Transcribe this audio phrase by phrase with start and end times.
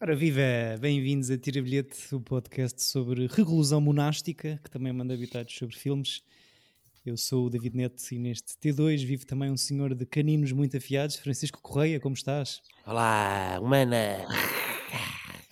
[0.00, 0.40] Ora viva,
[0.80, 6.22] bem-vindos a Tira Bilhete, o podcast sobre reclusão monástica, que também manda habitados sobre filmes.
[7.04, 10.76] Eu sou o David Neto e neste T2 vive também um senhor de caninos muito
[10.76, 12.62] afiados, Francisco Correia, como estás?
[12.86, 14.24] Olá, humana!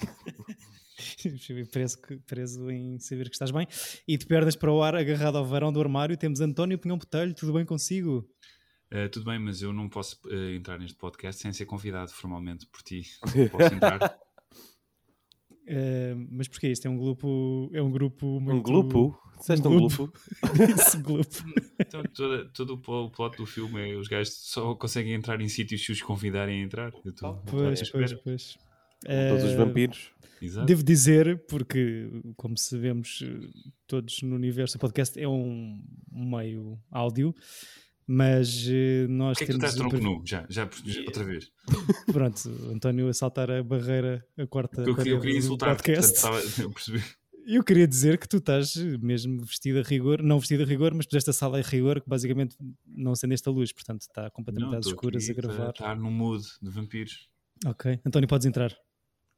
[1.73, 3.67] preso, preso em saber que estás bem.
[4.07, 7.35] E de pernas para o ar, agarrado ao varão do armário, temos António Pinhão Botelho,
[7.35, 8.25] tudo bem consigo?
[8.93, 12.65] Uh, tudo bem, mas eu não posso uh, entrar neste podcast sem ser convidado formalmente
[12.67, 13.03] por ti.
[13.51, 14.17] Posso entrar?
[15.69, 16.69] Uh, mas porquê?
[16.69, 17.71] Isto é um grupo.
[17.73, 18.59] É um grupo muito...
[18.59, 19.21] Um grupo?
[19.39, 20.13] Disseste um, grupo?
[21.03, 21.45] Grupo.
[21.79, 25.85] então, todo, todo o plot do filme é os gajos só conseguem entrar em sítios
[25.85, 26.93] se os convidarem a entrar.
[27.05, 28.59] Eu tô, pois, pois, pois.
[29.05, 30.11] Todos os vampiros.
[30.41, 30.67] Exato.
[30.67, 33.23] Devo dizer, porque, como sabemos
[33.87, 37.35] todos no universo, o podcast é um meio áudio.
[38.07, 39.65] Mas uh, nós que é temos.
[39.65, 41.51] Que tu estás tronco nu, já, já, já, outra vez.
[42.13, 46.21] Pronto, António a saltar a barreira, a quarta eu, eu queria insultar podcast.
[46.21, 47.03] Portanto, eu percebi.
[47.49, 51.07] Eu queria dizer que tu estás mesmo vestido a rigor, não vestido a rigor, mas
[51.07, 54.79] puseste a sala a rigor, que basicamente não acendeste a luz, portanto está completamente não,
[54.79, 55.71] às escuras a gravar.
[55.71, 57.29] Está no mood de vampiros.
[57.65, 58.77] Ok, António, podes entrar.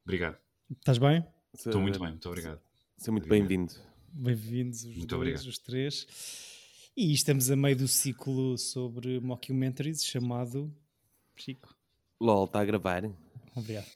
[0.05, 0.39] Obrigado.
[0.71, 1.25] Estás bem?
[1.55, 2.61] Estou muito bem, muito obrigado.
[2.97, 3.75] Seja muito bem-vindo.
[4.11, 5.47] Bem-vindos os muito dois, obrigado.
[5.47, 6.07] os três.
[7.01, 10.69] E estamos a meio do ciclo sobre mockumentaries chamado
[11.37, 11.73] Chico.
[12.21, 13.09] LOL, está a gravar.
[13.55, 13.87] Obrigado.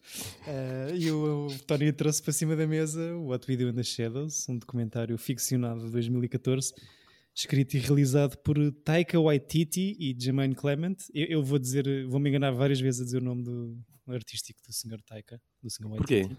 [0.47, 3.75] Uh, e o, o Tony trouxe para cima da mesa o What We Do in
[3.75, 6.75] the Shadows, um documentário ficcionado de 2014,
[7.35, 10.95] escrito e realizado por Taika Waititi e Jermaine Clement.
[11.13, 14.61] Eu, eu vou dizer, vou me enganar várias vezes a dizer o nome do artístico
[14.65, 15.03] do Sr.
[15.03, 15.89] Taika, do Sr.
[15.89, 16.29] Waititi.
[16.29, 16.37] Porquê?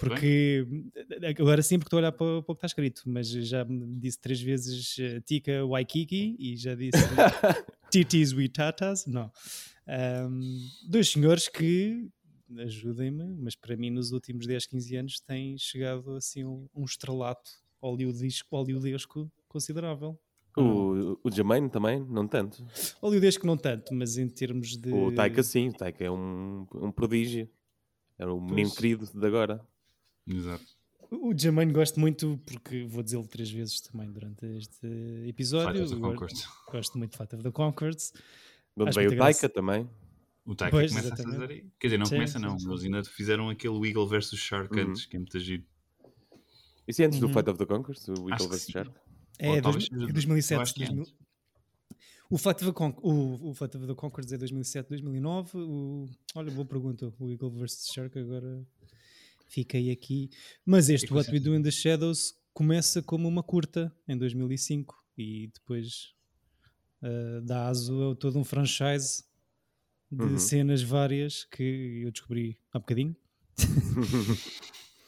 [0.00, 1.34] Porque bem?
[1.38, 3.98] agora sim, porque estou a olhar para, para o que está escrito, mas já me
[3.98, 6.98] disse três vezes uh, Tika Waikiki e já disse
[7.90, 9.06] Titis Witatas.
[9.06, 9.30] Não.
[9.88, 10.40] Um,
[10.88, 12.08] dois senhores que
[12.58, 17.50] ajudem-me, mas para mim nos últimos 10, 15 anos tem chegado assim um, um estrelato
[17.80, 20.18] hollywoodesco, hollywoodesco considerável.
[20.56, 22.66] O, o Jermaine também, não tanto.
[23.00, 24.92] Hollywoodesco não tanto, mas em termos de.
[24.92, 27.48] O Taika sim, o Taika é um, um prodígio.
[28.18, 28.74] Era o menino pois.
[28.76, 29.64] querido de agora.
[30.28, 30.64] Exato.
[31.10, 34.86] O Jermaine gosto muito, porque vou dizê-lo três vezes também durante este
[35.26, 35.80] episódio.
[35.80, 36.48] Fight of the Concords.
[36.70, 38.12] Gosto muito de Fight of the Concords.
[38.76, 39.88] De onde veio o Taika também.
[40.44, 41.36] O Taika pois, começa exatamente.
[41.36, 41.70] a fazer aí.
[41.80, 44.90] Quer dizer, não sim, começa não, sim, eles ainda fizeram aquele Eagle vs Shark uhum.
[44.90, 45.64] antes, que é muito giro.
[46.86, 47.28] Isso é antes uhum.
[47.28, 48.08] do Fight of the Conquest?
[48.08, 48.92] O Eagle vs Shark?
[49.38, 50.74] É, Ou, dois, 2007.
[50.74, 51.04] 2000...
[52.30, 55.56] O Fight, of the Con o, o Fight of the Conquest é 2007, 2009.
[55.56, 56.06] O...
[56.34, 57.10] Olha, boa pergunta.
[57.18, 58.66] O Eagle vs Shark agora
[59.48, 60.30] fiquei aqui.
[60.64, 65.50] Mas este What We Do in the Shadows começa como uma curta em 2005 e
[65.52, 66.14] depois
[67.02, 69.24] uh, dá aso a todo um franchise
[70.10, 70.38] de uhum.
[70.38, 73.16] cenas várias que eu descobri há bocadinho.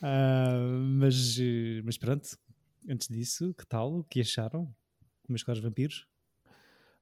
[0.01, 1.39] uh, mas,
[1.85, 2.29] mas pronto,
[2.89, 3.99] antes disso, que tal?
[3.99, 4.75] O que acharam?
[5.29, 6.07] Meus caros vampiros?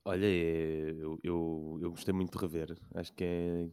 [0.05, 2.79] Olha, eu, eu, eu, gostei muito de rever.
[2.95, 3.69] Acho que é,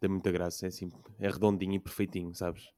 [0.00, 0.66] tem muita graça.
[0.66, 0.88] É, assim,
[1.18, 2.68] é redondinho e perfeitinho, sabes?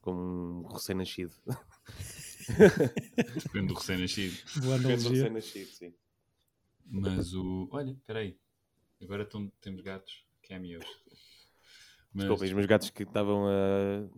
[0.00, 1.32] Como um recém-nascido.
[3.44, 4.36] Depende do recém-nascido.
[4.56, 5.94] Depende do recém-nascido, sim.
[6.86, 7.68] Mas o.
[7.70, 8.38] Olha, espera aí.
[9.02, 10.84] Agora tão, temos gatos cameos.
[12.12, 12.24] Mas...
[12.24, 14.08] Desculpa, os meus gatos que estavam a.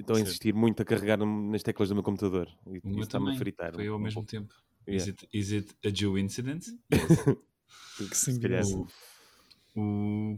[0.00, 2.48] Estão a insistir muito a carregar nas teclas do meu computador.
[2.66, 3.74] E o está-me a fritar.
[3.74, 4.54] Foi um, ao mesmo tempo.
[4.86, 5.02] Yeah.
[5.02, 6.64] Is, it, is it a Joe incident?
[6.92, 7.24] Yes.
[8.08, 8.64] que se calhar.
[8.64, 8.86] O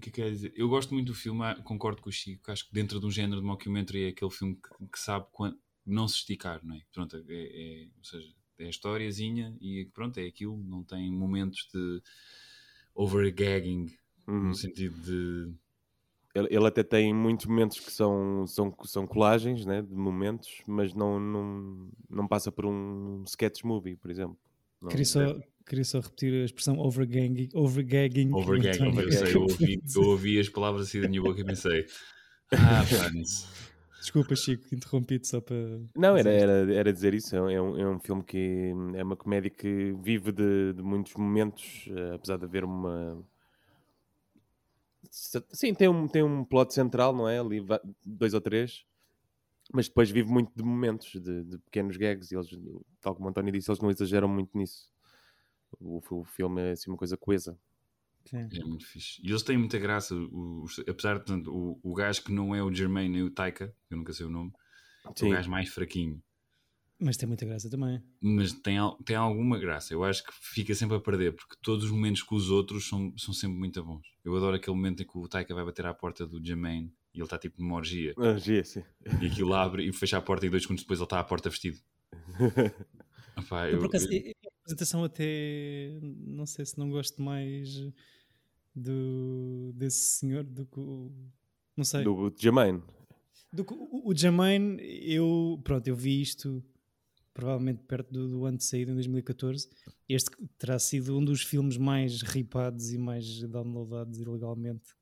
[0.01, 0.53] que quer dizer?
[0.57, 2.51] Eu gosto muito do filme, ah, concordo com o Chico.
[2.51, 5.59] Acho que dentro de um género de mockumentary é aquele filme que, que sabe quando,
[5.85, 6.83] não se esticar, não é?
[6.93, 10.57] Pronto, é, é, ou seja, é a historiazinha e pronto, é aquilo.
[10.65, 12.03] Não tem momentos de
[12.95, 13.87] overgagging
[14.27, 14.49] uhum.
[14.49, 15.53] no sentido de.
[16.33, 20.95] Ele, ele, até tem muitos momentos que são, são, são colagens né, de momentos, mas
[20.95, 24.39] não, não, não passa por um sketch movie, por exemplo.
[24.81, 25.43] Não, Queria só, é...
[25.71, 27.49] Queria só repetir a expressão overgagging.
[27.55, 28.35] Overgagging.
[28.35, 31.87] Overgagging, eu, sei, eu, ouvi, eu ouvi as palavras assim da minha boca e pensei.
[32.53, 33.47] Ah, fans.
[34.01, 35.57] Desculpa, Chico, interrompi-te só para.
[35.95, 37.37] Não, era, era, era dizer isso.
[37.37, 41.87] É um, é um filme que é uma comédia que vive de, de muitos momentos,
[41.87, 43.25] uh, apesar de haver uma.
[45.09, 47.39] Sim, tem um, tem um plot central, não é?
[47.39, 47.65] Ali,
[48.05, 48.85] dois ou três,
[49.73, 52.33] mas depois vive muito de momentos, de, de pequenos gags.
[52.33, 52.49] E eles,
[53.01, 54.91] tal como o António disse, eles não exageram muito nisso.
[55.79, 57.59] O, o filme é assim uma coisa coesa.
[58.25, 58.49] Sim.
[58.53, 59.21] É muito fixe.
[59.25, 60.15] E eles têm muita graça,
[60.89, 63.97] apesar de tanto, o, o gajo que não é o Jermaine nem o Taika, eu
[63.97, 64.53] nunca sei o nome,
[65.17, 65.27] Sim.
[65.27, 66.23] é o gajo mais fraquinho.
[67.03, 68.03] Mas tem muita graça também.
[68.21, 68.77] Mas tem,
[69.07, 69.95] tem alguma graça.
[69.95, 73.17] Eu acho que fica sempre a perder, porque todos os momentos com os outros são,
[73.17, 74.07] são sempre muito bons.
[74.23, 77.19] Eu adoro aquele momento em que o Taika vai bater à porta do Jermaine E
[77.19, 78.13] ele está tipo numa orgia.
[78.19, 78.85] Orgia, sim.
[79.23, 81.49] E aquilo abre e fecha a porta e dois segundos depois ele está à porta
[81.49, 81.79] vestido.
[83.69, 84.33] Eu, eu, por acaso, eu...
[84.45, 87.83] a apresentação até não sei se não gosto mais
[88.75, 91.13] do, desse senhor do que o.
[91.77, 92.05] Não sei.
[92.05, 92.83] Do Jermaine.
[93.53, 95.61] Do, o, o Jermaine, eu.
[95.65, 96.63] Pronto, eu vi isto
[97.33, 99.69] provavelmente perto do, do, ano de saída, em 2014.
[100.09, 104.95] Este terá sido um dos filmes mais ripados e mais downloadados ilegalmente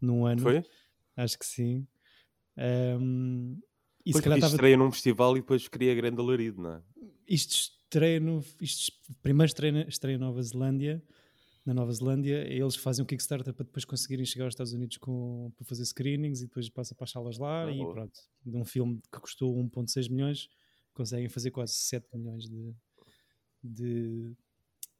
[0.00, 0.42] num ano.
[0.42, 0.62] Foi?
[1.16, 1.86] Acho que sim.
[3.00, 3.58] Um,
[4.04, 4.52] e se calhar tava...
[4.52, 6.82] estreia num festival e depois cria grande alarido, não é?
[7.26, 8.44] Isto estreia no.
[8.60, 8.92] Isto,
[9.22, 11.02] primeiro estreia, estreia Nova Zelândia.
[11.64, 15.52] Na Nova Zelândia, eles fazem um Kickstarter para depois conseguirem chegar aos Estados Unidos com,
[15.54, 17.92] para fazer screenings e depois passa para as salas lá ah, e boa.
[17.92, 18.20] pronto.
[18.44, 20.48] De um filme que custou 1,6 milhões,
[20.94, 22.74] conseguem fazer quase 7 milhões de,
[23.62, 24.32] de,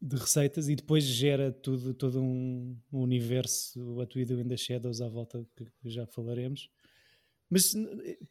[0.02, 4.56] de receitas e depois gera tudo, todo um, um universo, What We Do in the
[4.58, 6.68] Shadows à volta que já falaremos.
[7.50, 7.72] Mas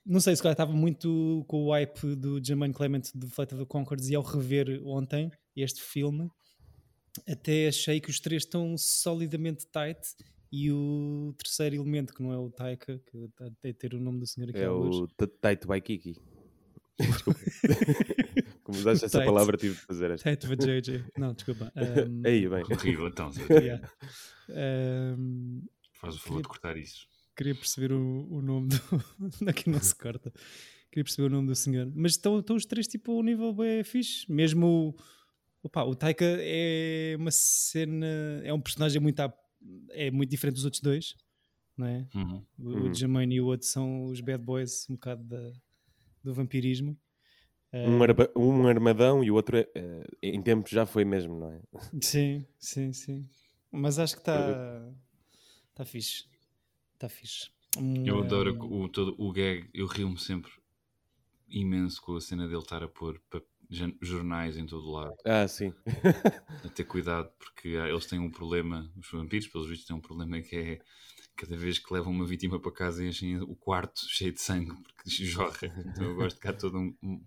[0.06, 3.64] não sei, se calhar estava muito com o hype do Jermaine Clement de Flight of
[3.64, 6.30] the Conchords e ao rever ontem este filme,
[7.28, 10.00] até achei que os três estão solidamente tight
[10.52, 14.20] e o terceiro elemento, que não é o Taika, que está a ter o nome
[14.20, 16.16] do senhor aqui É o Tight Waikiki.
[17.00, 17.40] Desculpa.
[18.64, 20.36] Como usaste essa palavra, tive de fazer esta.
[20.36, 21.06] Tight JJ.
[21.18, 21.72] Não, desculpa.
[22.26, 22.64] Aí, bem.
[22.64, 23.32] Horrível, então.
[25.94, 28.78] Faz o favor de cortar isso queria perceber o, o nome do.
[29.48, 30.34] Aqui não se corta.
[30.92, 31.90] Queria perceber o nome do senhor.
[31.96, 34.30] Mas estão, estão os três tipo ao nível bem fixe.
[34.30, 34.96] Mesmo o.
[35.64, 38.42] Opa, o Taika é uma cena.
[38.44, 39.22] É um personagem muito.
[39.92, 41.16] É muito diferente dos outros dois.
[41.78, 42.08] Não é?
[42.16, 42.44] Uhum.
[42.58, 45.54] O, o Jermaine e o outro são os bad boys, um bocado da,
[46.24, 46.98] do vampirismo.
[47.72, 51.52] Um, arba, um armadão e o outro é, é, em tempo já foi mesmo, não
[51.52, 51.62] é?
[52.02, 53.30] Sim, sim, sim.
[53.72, 54.90] Mas acho que está
[55.76, 56.26] tá fixe.
[56.98, 57.52] Está fixe.
[58.04, 60.52] Eu adoro o, todo, o gag, eu rio-me sempre
[61.48, 63.22] imenso com a cena dele estar a pôr
[64.02, 65.14] jornais em todo lado.
[65.24, 65.72] Ah, sim.
[66.66, 70.42] a ter cuidado, porque eles têm um problema, os vampiros, pelos vistos, têm um problema
[70.42, 70.82] que é
[71.38, 75.10] cada vez que levam uma vítima para casa enchem o quarto cheio de sangue porque
[75.24, 75.72] jorra.
[75.86, 77.22] Então eu gosto de cá toda um, um,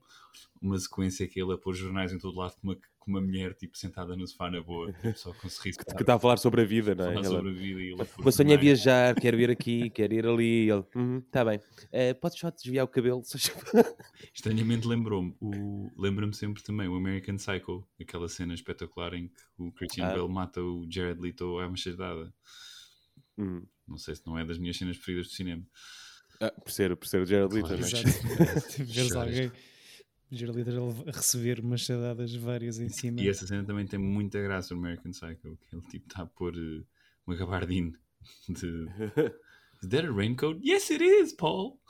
[0.61, 3.55] uma sequência que ele a pôr jornais em todo lado com uma, com uma mulher
[3.55, 5.79] tipo sentada no sofá na boa, tipo, só com um sorriso.
[5.79, 7.15] Que, que está a falar sobre a vida, não é?
[7.15, 10.13] Falar sobre a vida e ele o meu sonho é viajar, quero ir aqui, quero
[10.13, 10.69] ir ali.
[10.69, 11.59] Ele, está uhum, tá bem.
[11.59, 13.23] Uh, podes só desviar o cabelo?
[14.35, 15.37] Estranhamente lembrou-me,
[15.97, 20.15] lembra-me sempre também o American Psycho, aquela cena espetacular em que o Christian ah.
[20.15, 22.35] Bale mata o Jared Leto à machadada.
[23.39, 23.63] Hum.
[23.91, 25.67] Não sei se não é das minhas cenas preferidas do cinema.
[26.41, 27.89] Ah, por ser, por ser o Jared Leto, claro, né?
[28.79, 29.51] Veres alguém
[30.65, 33.21] Leto a receber machadadas várias em cima.
[33.21, 36.27] E essa cena também tem muita graça no American Psycho, que ele tipo está a
[36.27, 36.87] pôr uh,
[37.27, 37.93] uma gabardine
[38.49, 38.87] de
[39.83, 40.61] Is that a raincoat?
[40.63, 41.81] Yes it is, Paul!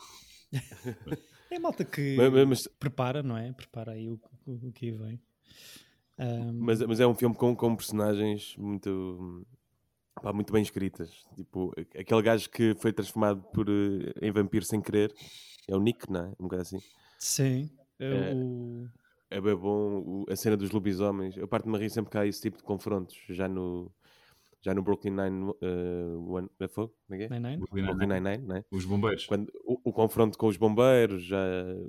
[1.51, 3.53] é a malta que mas, mas, prepara, não é?
[3.53, 5.21] Prepara aí o, o, o que vem.
[6.19, 6.53] Um...
[6.61, 9.47] Mas, mas é um filme com, com personagens muito
[10.23, 11.11] pá, muito bem escritas.
[11.35, 15.15] Tipo, aquele gajo que foi transformado por, uh, em vampiro sem querer
[15.69, 16.29] é o Nick, não é?
[16.39, 16.81] Um bocado assim.
[17.19, 17.71] Sim.
[17.99, 18.89] É, o...
[19.31, 21.37] é bem bom a cena dos lobisomens.
[21.37, 23.17] Eu parto-me a rir sempre que há esse tipo de confrontos.
[23.29, 23.93] Já no,
[24.63, 27.29] já no Brooklyn Nine, uh, one, uh, como é que é?
[27.29, 27.59] Nine -Nine?
[27.59, 28.65] Brooklyn Nine-Nine, Nine, né?
[28.71, 29.27] Os bombeiros.
[29.27, 31.43] Quando, o, o, confronto com os bombeiros, já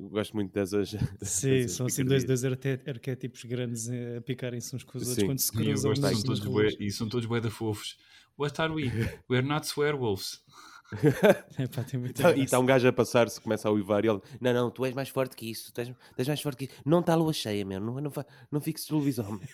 [0.10, 0.90] gosto muito dessas.
[1.22, 5.40] Sim, dessas são assim dois, dois arquétipos grandes a picarem-se uns com os outros quando
[5.40, 5.96] se cruzam.
[5.96, 7.98] Sim, são todos bué, e são todos bué da fofos.
[8.42, 8.90] What are we?
[9.30, 10.42] We're not swearwolves.
[11.60, 14.72] Epá, tá, e está um gajo a passar-se, começa a uivar e ele, não, não,
[14.72, 16.82] tu és mais forte que isso, tu és, tu és mais forte que isso.
[16.84, 18.12] Não está a lua cheia, meu, não, não,
[18.52, 19.48] não fiques lobisomem.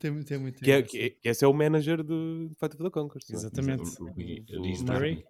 [0.00, 2.90] tem, tem muito que, é, que, que esse é o manager do Fight of the
[2.90, 3.30] Conquest.
[3.30, 3.84] Exatamente.
[4.02, 5.24] O, o, o, Murray.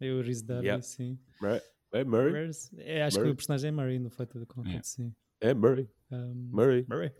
[0.00, 0.82] É o Riz Darby, yeah.
[0.82, 1.20] sim.
[1.40, 1.60] Murray.
[1.92, 2.50] É Murray.
[2.78, 3.30] É, acho Murray.
[3.30, 5.14] que o personagem é Murray no Fight of the Conquest, yeah.
[5.14, 5.14] sim.
[5.40, 5.88] É Murray.
[6.10, 6.84] Um, Murray.
[6.88, 7.12] Murray.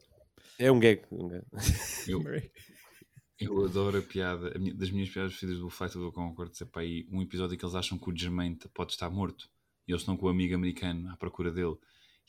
[0.58, 1.02] É um gag.
[1.12, 1.46] Um gag.
[2.08, 2.50] Eu, Murray.
[3.40, 6.52] Eu adoro a piada, a minha, das minhas piadas preferidas do Fight of the Concord
[6.60, 9.48] é para aí um episódio que eles acham que o Jermaine pode estar morto
[9.86, 11.76] e eles estão com o amigo americano à procura dele.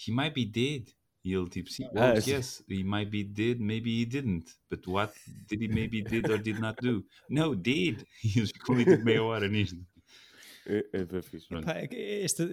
[0.08, 0.88] He might be dead.
[1.26, 4.52] E ele tipo, sim, well, ah, yes, he might be dead, maybe he didn't.
[4.70, 5.14] But what
[5.48, 7.06] did he maybe did or did not do?
[7.30, 8.06] No, did.
[8.24, 9.78] E eles ficam ali tipo meia hora nisto.
[10.66, 11.48] É, é bem fixe.
[11.48, 12.46] Pá, é esta,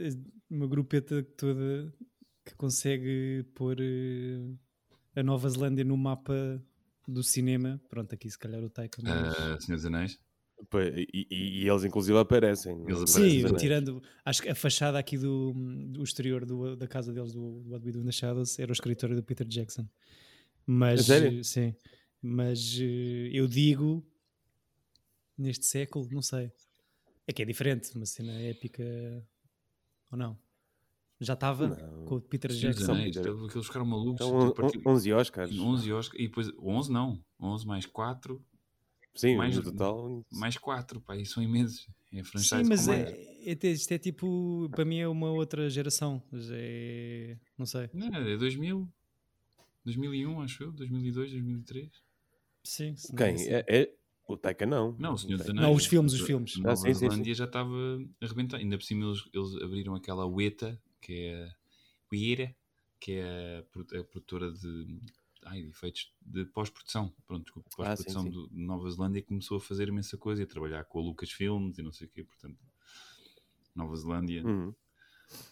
[0.49, 1.93] uma grupeta toda
[2.45, 4.59] que consegue pôr uh,
[5.17, 6.63] a Nova Zelândia no mapa
[7.11, 9.33] do cinema, pronto, aqui se calhar o Taika mas...
[9.33, 10.19] uh, Senhor dos Anéis
[10.75, 12.73] e, e, e, eles inclusive aparecem.
[12.87, 14.03] Eles Sim, aparecem tirando.
[14.25, 15.53] Acho que a fachada aqui do,
[15.89, 19.17] do exterior do, da casa deles, do What We Do the Shadows, era o escritório
[19.17, 19.89] do Peter Jackson.
[20.67, 21.43] Mas, sério?
[21.43, 21.75] sim,
[22.21, 24.07] mas eh, eu digo
[25.37, 26.53] neste século, não sei.
[27.27, 28.85] É que é diferente, uma cena épica
[30.11, 30.39] ou não?
[31.21, 32.93] Já estava com o Peter Jackson.
[32.93, 34.27] Anéis, aqueles ficaram malucos.
[34.27, 35.53] Então, tipo, 11 Oscars.
[35.53, 36.23] 11 Oscars.
[36.23, 37.23] E depois, 11 não.
[37.39, 38.43] 11 mais 4.
[39.15, 40.25] Sim, mais, no total.
[40.33, 41.87] Mais 4, pá, e são imensos.
[42.13, 46.21] É Sim, mas é, é, isto é tipo, para mim é uma outra geração.
[46.51, 47.89] É, não sei.
[47.93, 48.89] Não, é 2000.
[49.85, 50.73] 2001, acho eu.
[50.73, 51.91] 2002, 2003.
[52.65, 52.95] Sim.
[53.17, 53.27] Quem?
[53.27, 53.49] É, assim.
[53.49, 53.95] é, é,
[54.27, 54.97] o Taika não.
[54.99, 55.67] Não, o Senhor dos Anéis.
[55.67, 56.57] Não, os filmes, os filmes.
[56.57, 57.71] Nova ah, sim, Zelândia já estava
[58.21, 58.57] a arrebentar.
[58.59, 61.53] Ainda por cima eles, eles abriram aquela UETA, que é
[62.13, 62.55] Uira,
[62.99, 65.01] que é a, a produtora de,
[65.45, 67.13] ai, de efeitos de pós-produção.
[67.27, 70.85] Pronto, desculpa, pós-produção ah, de Nova Zelândia começou a fazer imensa coisa e a trabalhar
[70.85, 72.25] com a Lucas Filmes e não sei o quê.
[72.25, 72.59] Portanto,
[73.75, 74.45] Nova Zelândia.
[74.45, 74.75] Uhum.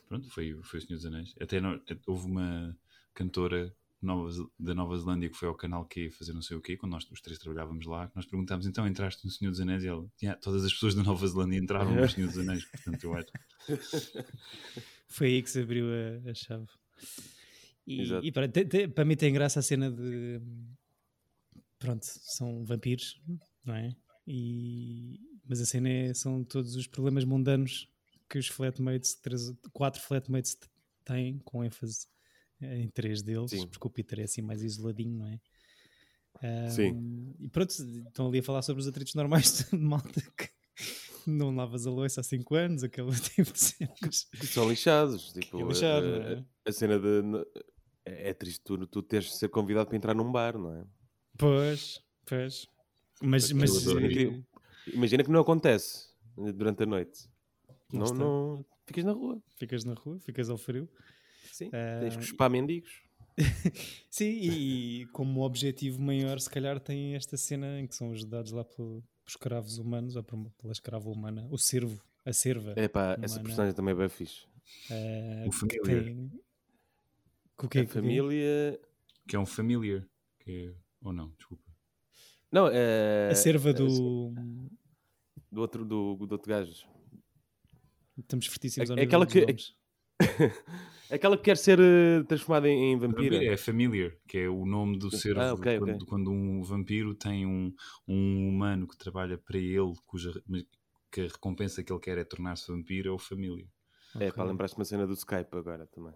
[0.08, 1.34] Pronto, foi, foi o Senhor dos Anéis.
[1.40, 2.76] Até no, houve uma
[3.14, 6.76] cantora Nova, da Nova Zelândia que foi ao canal Q fazer não sei o quê,
[6.76, 9.88] quando nós os três trabalhávamos lá, nós perguntámos então entraste no Senhor dos Anéis e
[9.88, 13.14] ela, yeah, todas as pessoas da Nova Zelândia entraram no Senhor dos Anéis, portanto eu
[13.14, 13.28] acho.
[15.08, 16.66] Foi aí que se abriu a, a chave.
[17.86, 20.40] E, e para, te, te, para mim tem graça a cena de
[21.78, 23.20] pronto, são vampiros,
[23.64, 23.94] não é?
[24.26, 27.88] E, mas a cena é, são todos os problemas mundanos
[28.28, 29.18] que os flatmates,
[29.72, 30.58] quatro flatmates
[31.04, 32.06] têm, com ênfase
[32.60, 33.66] em três deles, Sim.
[33.68, 35.40] porque o Peter é assim mais isoladinho, não é?
[36.42, 37.34] Um, Sim.
[37.40, 40.50] E pronto, estão ali a falar sobre os atritos normais de malta que
[41.26, 44.26] não lavas a louça há 5 anos, aquele tipo de cenas.
[44.44, 45.32] São lixados.
[45.32, 46.44] Tipo, é lixado, a, é?
[46.66, 47.22] a, cena de.
[48.04, 50.84] É triste tu, tu teres de ser convidado para entrar num bar, não é?
[51.36, 52.66] Pois, pois.
[53.20, 54.44] Mas, mas imagina, que,
[54.94, 56.08] imagina que não acontece
[56.54, 57.28] durante a noite.
[57.92, 59.42] Não, não, não, ficas na rua.
[59.56, 60.88] Ficas na rua, ficas ao frio.
[61.52, 62.90] Sim, uh, tens que chupar mendigos.
[64.10, 68.64] Sim, e, como objetivo maior, se calhar, tem esta cena em que são ajudados lá
[68.64, 72.72] pelos escravos humanos, ou pela escrava humana, o servo, a serva.
[72.76, 74.46] É pá, essa personagem também é bem fixe.
[74.90, 76.04] Uh, o familiar.
[76.04, 76.32] Tem...
[77.60, 78.80] O que é a família.
[79.26, 80.06] Que é um familiar.
[80.40, 80.74] Que é...
[81.02, 81.64] Ou não, desculpa.
[82.50, 83.28] Não, é.
[83.30, 84.32] A serva do.
[85.50, 86.86] Do outro, do, do outro gajo.
[88.18, 89.44] Estamos fortíssimos é, é aquela que.
[91.10, 93.42] Aquela que quer ser uh, transformada em, em vampira.
[93.42, 95.38] É familiar, que é o nome do ser.
[95.38, 96.06] Ah, okay, quando, okay.
[96.06, 97.74] quando, um vampiro tem um,
[98.06, 100.30] um humano que trabalha para ele, cuja
[101.10, 103.66] que a recompensa que ele quer é tornar-se vampiro, é o familiar.
[104.14, 104.32] É, okay.
[104.32, 106.14] para lembrar-te uma cena do Skype agora também.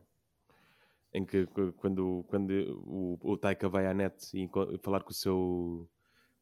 [1.14, 2.50] Em que quando, quando
[2.86, 4.48] o, o Taika vai à net e
[4.82, 5.88] falar com o seu,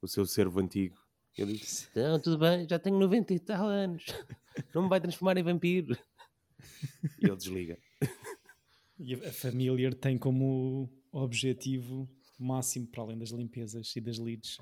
[0.03, 0.97] o seu servo antigo,
[1.39, 4.05] ele diz: Não, tudo bem, já tenho 90 e tal anos,
[4.75, 5.97] não me vai transformar em vampiro.
[7.19, 7.79] E ele desliga.
[9.03, 12.07] E a Familiar tem como objetivo
[12.39, 14.59] máximo, para além das limpezas e das leads,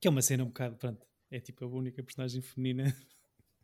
[0.00, 2.96] que é uma cena um bocado, pronto, é tipo a única personagem feminina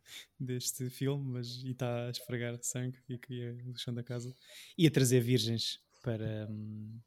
[0.39, 4.35] deste filme, mas e está a esfregar sangue e que o chão da casa
[4.77, 6.99] e a trazer virgens para, um,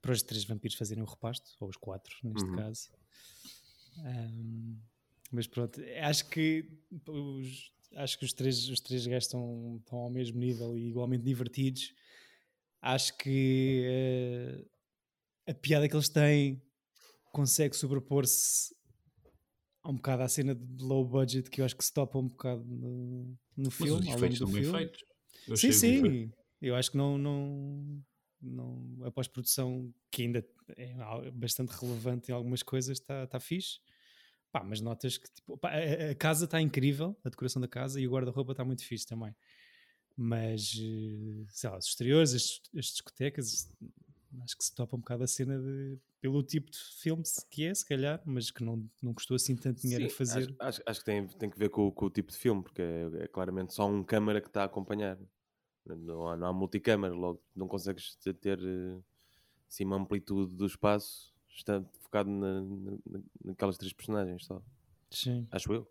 [0.00, 2.56] para os três vampiros fazerem o repasto, ou os quatro neste uhum.
[2.56, 2.90] caso.
[3.98, 4.78] Um,
[5.32, 6.66] mas pronto, acho que
[7.06, 11.24] os, acho que os três, os três gajos estão, estão ao mesmo nível e igualmente
[11.24, 11.94] divertidos.
[12.80, 16.62] Acho que uh, a piada que eles têm
[17.32, 18.74] consegue sobrepor-se
[19.84, 22.64] um bocado à cena de low budget que eu acho que se topa um bocado
[22.64, 24.06] no, no filme.
[24.06, 25.04] Mas os efeitos são bem feitos.
[25.48, 26.32] Eu sim, sim.
[26.60, 28.04] Eu acho que não, não,
[28.40, 33.80] não a pós-produção, que ainda é bastante relevante em algumas coisas, está tá fixe.
[34.52, 38.00] Pá, mas notas que tipo, pá, a, a, casa está incrível, a decoração da casa
[38.00, 39.34] e o guarda-roupa está muito fixe também.
[40.16, 43.68] Mas, eh, sei lá, os exteriores, as, as discotecas,
[44.42, 47.72] acho que se topa um bocado a cena de, pelo tipo de filme que é,
[47.72, 50.42] se calhar, mas que não, não custou assim tanto dinheiro Sim, a fazer.
[50.42, 52.82] Acho, acho, acho, que tem, tem que ver com, com, o tipo de filme, porque
[52.82, 55.16] é, é claramente só um câmara que está a acompanhar.
[55.86, 58.58] Não há, não há multicâmara, logo não consegues ter
[59.68, 64.62] assim, uma amplitude do espaço está focado na, na, naquelas três personagens só.
[65.10, 65.46] Sim.
[65.50, 65.90] Acho eu.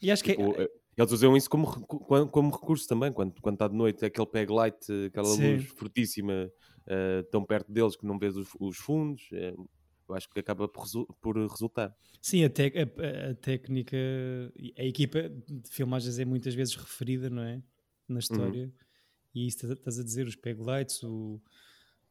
[0.00, 0.70] E acho tipo, que é...
[0.96, 4.52] Eles usam isso como, como, como, recurso também, quando, quando está de noite, aquele peg
[4.52, 5.54] light, aquela Sim.
[5.54, 6.52] luz fortíssima,
[6.86, 9.22] uh, tão perto deles que não vês os, os fundos.
[9.32, 9.68] Uh,
[10.08, 11.96] eu acho que acaba por, resu por resultar.
[12.20, 13.96] Sim, a, a, a, técnica,
[14.78, 17.60] a equipa de filmagens é muitas vezes referida, não é?
[18.06, 18.66] Na história.
[18.66, 18.72] Uhum.
[19.34, 21.40] E isso estás a dizer, os peg lights, o,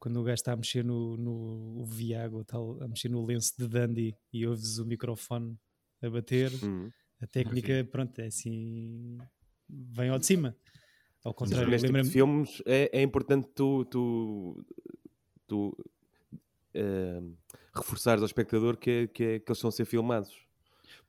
[0.03, 3.53] quando o gajo está a mexer no, no o Viago, tal, a mexer no lenço
[3.57, 5.57] de Dandy e ouves o microfone
[6.01, 6.91] a bater, uhum.
[7.21, 9.17] a técnica, pronto, é assim,
[9.69, 10.57] vem ao de cima.
[11.23, 14.65] Ao contrário, neste tipo de filmes é, é importante tu, tu,
[15.47, 15.69] tu
[16.75, 17.37] uh,
[17.73, 20.33] reforçares ao espectador que, é, que, é, que eles estão a ser filmados.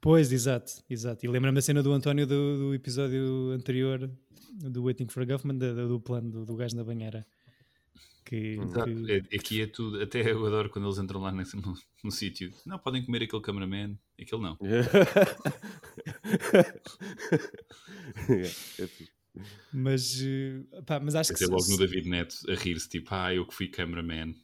[0.00, 1.26] Pois, exato, exato.
[1.26, 4.08] E lembra-me a cena do António do, do, episódio anterior
[4.52, 7.26] do Waiting for a Government, do, do plano do, do gajo na banheira.
[8.34, 9.12] Que, que...
[9.12, 12.52] É, aqui é tudo, até eu adoro quando eles entram lá no, no, no sítio.
[12.66, 14.58] Não, podem comer aquele cameraman, aquele não.
[14.62, 14.82] É,
[19.72, 21.46] mas, eh, pá, mas acho que.
[21.46, 24.34] logo no David Neto a rir-se, tipo, ah, eu que fui cameraman.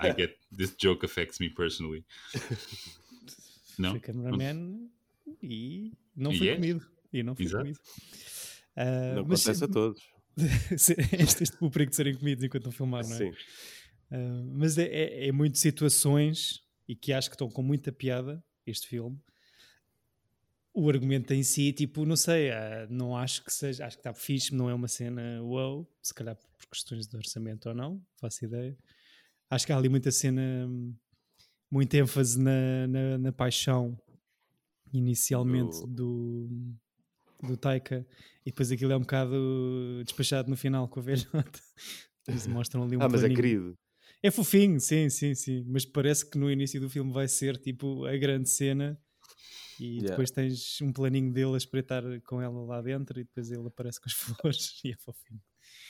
[0.00, 2.04] I get this joke affects me personally.
[3.78, 3.90] Não?
[3.90, 4.88] Fui cameraman
[5.42, 6.60] e não fui yeah.
[6.60, 6.86] comido.
[7.12, 7.62] E não fui Exato.
[7.62, 7.78] comido.
[8.74, 10.15] Uh, não mas, acontece a todos.
[10.70, 10.94] este,
[11.42, 13.18] este o perigo de serem comidos enquanto não filmar, não é?
[13.18, 13.30] Sim.
[14.10, 18.44] Uh, mas é, é, é muito situações e que acho que estão com muita piada
[18.66, 19.18] este filme.
[20.72, 24.12] O argumento em si, tipo, não sei, uh, não acho que seja, acho que está
[24.12, 28.44] fixe, não é uma cena wow, se calhar por questões de orçamento ou não, faço
[28.44, 28.76] ideia.
[29.48, 30.68] Acho que há ali muita cena,
[31.70, 33.98] muita ênfase na, na, na paixão
[34.92, 36.76] inicialmente do, do
[37.60, 38.06] Taika
[38.44, 41.60] e depois aquilo é um bocado despachado no final com a velhota.
[42.28, 43.38] Eles mostram ali um Ah, mas é planinho.
[43.38, 43.78] é querido.
[44.22, 45.64] É fofinho, sim, sim, sim.
[45.68, 48.98] Mas parece que no início do filme vai ser tipo a grande cena
[49.78, 50.08] e yeah.
[50.10, 54.00] depois tens um planinho dele a espreitar com ela lá dentro e depois ele aparece
[54.00, 55.40] com as flores e é fofinho.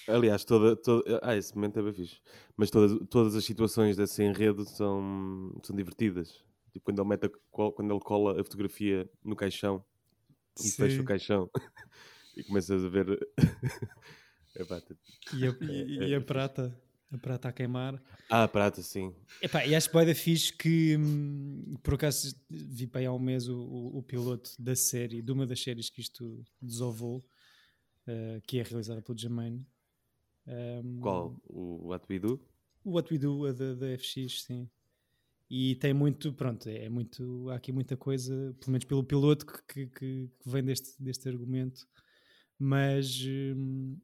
[0.09, 2.21] Aliás, toda, toda, ah, esse momento é bem fixe.
[2.57, 6.45] Mas todas, todas as situações desse enredo são, são divertidas.
[6.73, 9.85] Tipo, quando ele, mete a, quando ele cola a fotografia no caixão
[10.61, 10.83] e Sim.
[10.83, 11.51] fecha o caixão
[12.37, 13.07] e começas a ver.
[14.57, 14.83] é, pá,
[15.33, 16.77] e, a, e, é, e a prata?
[17.13, 18.03] A prata a queimar.
[18.29, 19.15] Ah, a prata, sim.
[19.41, 23.19] Epá, e acho que da fixe que hum, por acaso vi para aí há um
[23.19, 27.25] mês o, o, o, piloto da série, de uma das séries que isto desovou,
[28.09, 29.65] uh, que é realizada pelo Jermaine.
[30.47, 31.37] Um, Qual?
[31.45, 32.41] O What We Do?
[32.85, 34.69] O What We Do, a da, da FX, sim.
[35.49, 39.87] E tem muito, pronto, é muito, há aqui muita coisa, pelo menos pelo piloto que,
[39.87, 41.87] que, que vem deste, deste argumento,
[42.59, 43.97] mas hum,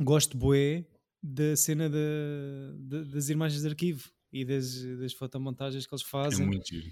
[0.00, 0.86] gosto bué
[1.22, 6.44] da cena das imagens de arquivo e das, das fotomontagens que eles fazem.
[6.44, 6.90] É muito giro.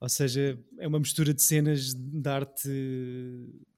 [0.00, 2.68] Ou seja, é uma mistura de cenas de arte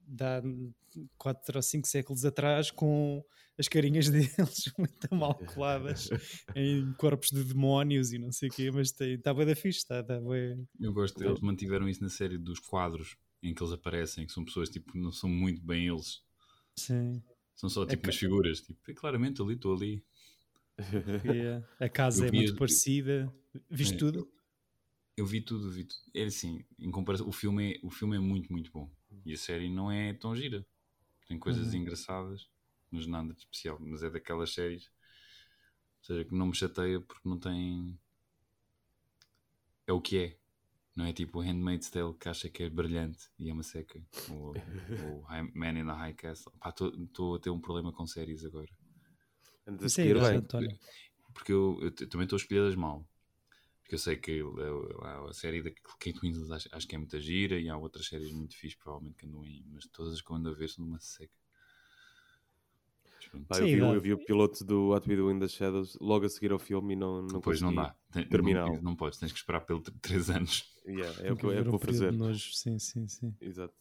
[0.06, 0.72] de
[1.18, 3.24] 4 ou 5 séculos atrás com
[3.58, 6.08] as carinhas deles muito mal coladas
[6.54, 10.02] em corpos de demónios e não sei o quê, mas está bem da fixe, está
[10.02, 10.68] tá bem...
[10.80, 14.44] Eu gosto, eles mantiveram isso na série dos quadros em que eles aparecem, que são
[14.44, 16.22] pessoas tipo, não são muito bem eles.
[16.76, 17.22] Sim.
[17.54, 20.04] São só é tipo é umas figuras, tipo, é claramente ali, estou ali.
[21.24, 21.66] Yeah.
[21.80, 23.34] A casa eu é muito eu, parecida.
[23.70, 24.18] Viste é, tudo?
[24.18, 24.28] Eu,
[25.18, 26.00] eu, vi tudo, vi tudo.
[26.14, 28.90] É assim, em comparação, o filme é, o filme é muito, muito bom.
[29.24, 30.64] E a série não é tão gira.
[31.26, 31.80] Tem coisas uhum.
[31.80, 32.48] engraçadas,
[32.90, 33.78] mas nada de especial.
[33.80, 34.86] Mas é daquelas séries,
[35.98, 37.98] ou seja, que não me chateia porque não tem.
[39.86, 40.38] É o que é.
[40.94, 44.00] Não é tipo o Handmaid's Tale que acha que é brilhante e é uma seca.
[44.30, 44.54] Ou
[45.20, 46.52] o Man in the High Castle.
[46.64, 48.70] Estou a ter um problema com séries agora.
[49.66, 50.78] A seguir bem.
[51.34, 53.06] Porque eu, eu, eu também estou a escolher as mal.
[53.86, 54.42] Porque eu sei que
[55.00, 58.08] a, a, série da Kate Winslet acho, acho, que é muita gira e há outras
[58.08, 59.62] séries muito fixas provavelmente que andam aí.
[59.72, 61.32] Mas todas as que eu ando a ver são de uma seca.
[63.46, 66.26] Pá, eu, vi, eu, vi, o piloto do What We Do in the Shadows logo
[66.26, 67.94] a seguir ao filme e não, não Pois não dá.
[68.28, 68.66] terminar.
[68.66, 70.76] Não, não podes, tens que esperar pelo 3 anos.
[70.84, 72.12] Yeah, é, o que, é o que vou fazer.
[72.12, 72.54] Nojo.
[72.54, 73.36] Sim, sim, sim.
[73.40, 73.74] Exato.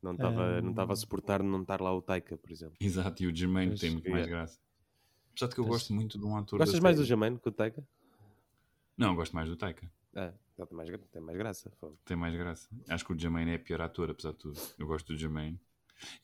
[0.00, 0.72] Não estava um...
[0.72, 2.76] não a suportar não estar lá o Taika, por exemplo.
[2.78, 4.60] Exato, e o Jermaine tem muito mais graça.
[5.32, 6.60] Apesar de que eu gosto muito de um ator.
[6.60, 7.84] Gostas mais do Jermaine que o Taika?
[8.96, 9.90] Não, gosto mais do Taika.
[10.14, 11.72] Ah, tem mais, tem mais graça.
[12.04, 12.68] Tem mais graça.
[12.88, 14.60] Acho que o Jermaine é pior ator, apesar de tudo.
[14.78, 15.60] Eu gosto do Jermaine.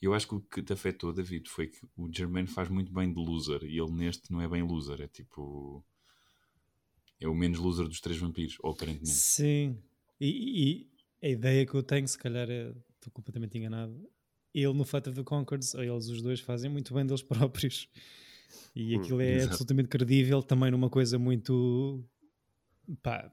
[0.01, 2.91] E eu acho que o que te afetou, David, foi que o Jermaine faz muito
[2.91, 5.83] bem de loser e ele neste não é bem loser, é tipo.
[7.19, 9.09] É o menos loser dos três vampiros, ou aparentemente.
[9.09, 9.81] Sim,
[10.19, 10.89] e,
[11.21, 14.09] e a ideia que eu tenho, se calhar é, estou completamente enganado,
[14.53, 17.89] ele no Flight of the Concords, ou eles os dois fazem muito bem deles próprios.
[18.75, 19.51] E hum, aquilo é Exato.
[19.51, 22.03] absolutamente credível também numa coisa muito.
[23.01, 23.29] Pá,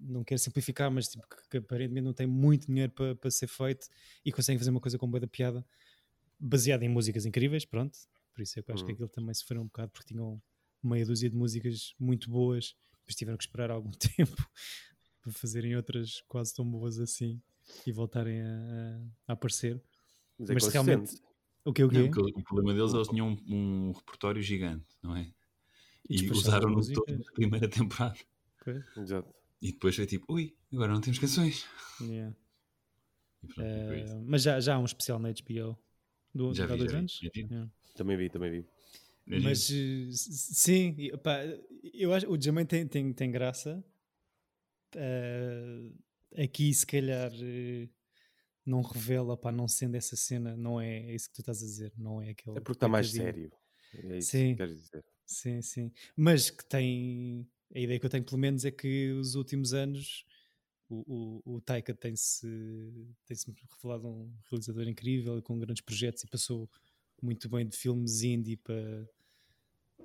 [0.00, 3.46] não quero simplificar, mas tipo, que, que aparentemente não tem muito dinheiro para pa ser
[3.46, 3.86] feito
[4.24, 5.64] e conseguem fazer uma coisa com boa da piada
[6.38, 7.96] baseada em músicas incríveis, pronto.
[8.32, 8.86] Por isso é que eu acho hum.
[8.86, 10.42] que aquilo também sofreu um bocado porque tinham
[10.82, 14.50] meia dúzia de músicas muito boas, depois tiveram que esperar algum tempo
[15.22, 17.40] para fazerem outras quase tão boas assim
[17.86, 19.82] e voltarem a, a aparecer.
[20.38, 21.14] Mas, é mas realmente
[21.64, 22.10] o que o quê?
[22.10, 25.32] o problema deles eles tinham um, um repertório gigante, não é?
[26.10, 28.18] E, e usaram no todo da primeira temporada.
[28.96, 29.34] Exato.
[29.60, 31.66] E depois foi tipo, ui, agora não temos canções.
[32.00, 32.36] Yeah.
[33.54, 35.78] Pronto, uh, mas já, já há um especial na HBO
[36.34, 37.20] do, já há dois já anos.
[37.20, 37.70] Vi, yeah.
[37.94, 38.66] Também vi, também vi.
[39.26, 41.40] Mas uh, sim, pá,
[41.92, 43.82] eu acho o Jermaine tem, tem, tem graça.
[44.94, 45.94] Uh,
[46.36, 47.88] aqui se calhar eh,
[48.64, 51.66] não revela, pá, não sendo essa cena, não é, é isso que tu estás a
[51.66, 52.58] dizer, não é aquele.
[52.58, 53.52] É porque está mais sério.
[53.94, 55.04] É isso sim, que queres dizer.
[55.26, 55.92] Sim, sim.
[56.16, 57.48] Mas que tem.
[57.74, 60.24] A ideia que eu tenho, pelo menos, é que os últimos anos
[60.88, 62.46] o, o, o Taika tem-se
[63.26, 66.70] tem -se revelado um realizador incrível com grandes projetos e passou
[67.22, 69.08] muito bem de filmes indie para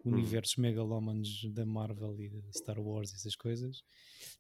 [0.06, 0.14] Hum.
[0.14, 3.84] universos megalómanos da Marvel e da Star Wars e essas coisas.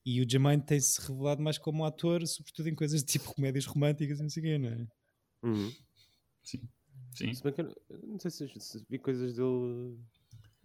[0.05, 4.21] E o Jermaine tem-se revelado mais como ator, sobretudo em coisas tipo comédias românticas e
[4.21, 4.87] não sei o quê, não é?
[5.43, 5.73] Uhum.
[6.43, 6.61] Sim.
[7.15, 7.33] Sim.
[7.33, 9.97] Se bem que não sei se, se vi coisas dele.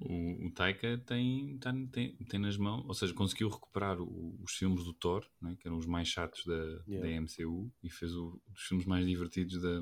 [0.05, 1.59] O, o Taika tem,
[1.91, 5.67] tem, tem nas mãos, ou seja, conseguiu recuperar o, os filmes do Thor, né, que
[5.67, 7.09] eram os mais chatos da, yeah.
[7.09, 9.81] da MCU, e fez o, os filmes mais divertidos da,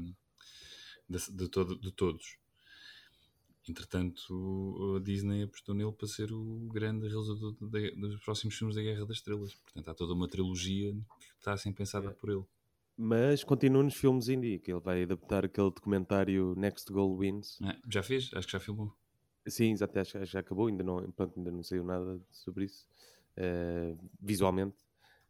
[1.08, 2.36] de, de, todo, de todos.
[3.68, 9.06] Entretanto, a Disney apostou nele para ser o grande realizador dos próximos filmes da Guerra
[9.06, 9.54] das Estrelas.
[9.54, 12.12] Portanto, há toda uma trilogia que está a ser pensada é.
[12.12, 12.44] por ele.
[12.96, 17.60] Mas continua nos filmes indie, que ele vai adaptar aquele documentário Next Goal Wins.
[17.62, 18.30] É, já fez?
[18.34, 18.92] Acho que já filmou.
[19.46, 22.86] Sim, exato, acho que já acabou, ainda não, pronto, ainda não saiu nada sobre isso,
[23.36, 24.76] uh, visualmente.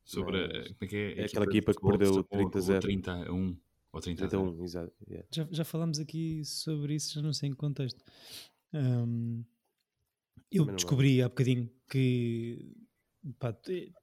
[0.04, 1.20] Sobre a, como é que é?
[1.20, 2.80] é aquela equipa que perdeu 30-0.
[2.80, 3.56] 30 a 1.
[3.92, 4.92] Ou 30 31, exato.
[5.08, 5.28] Yeah.
[5.30, 8.02] Já, já falámos aqui sobre isso, já não sei em que contexto.
[8.72, 9.44] Um,
[10.50, 12.74] eu descobri há bocadinho que
[13.38, 13.56] pá,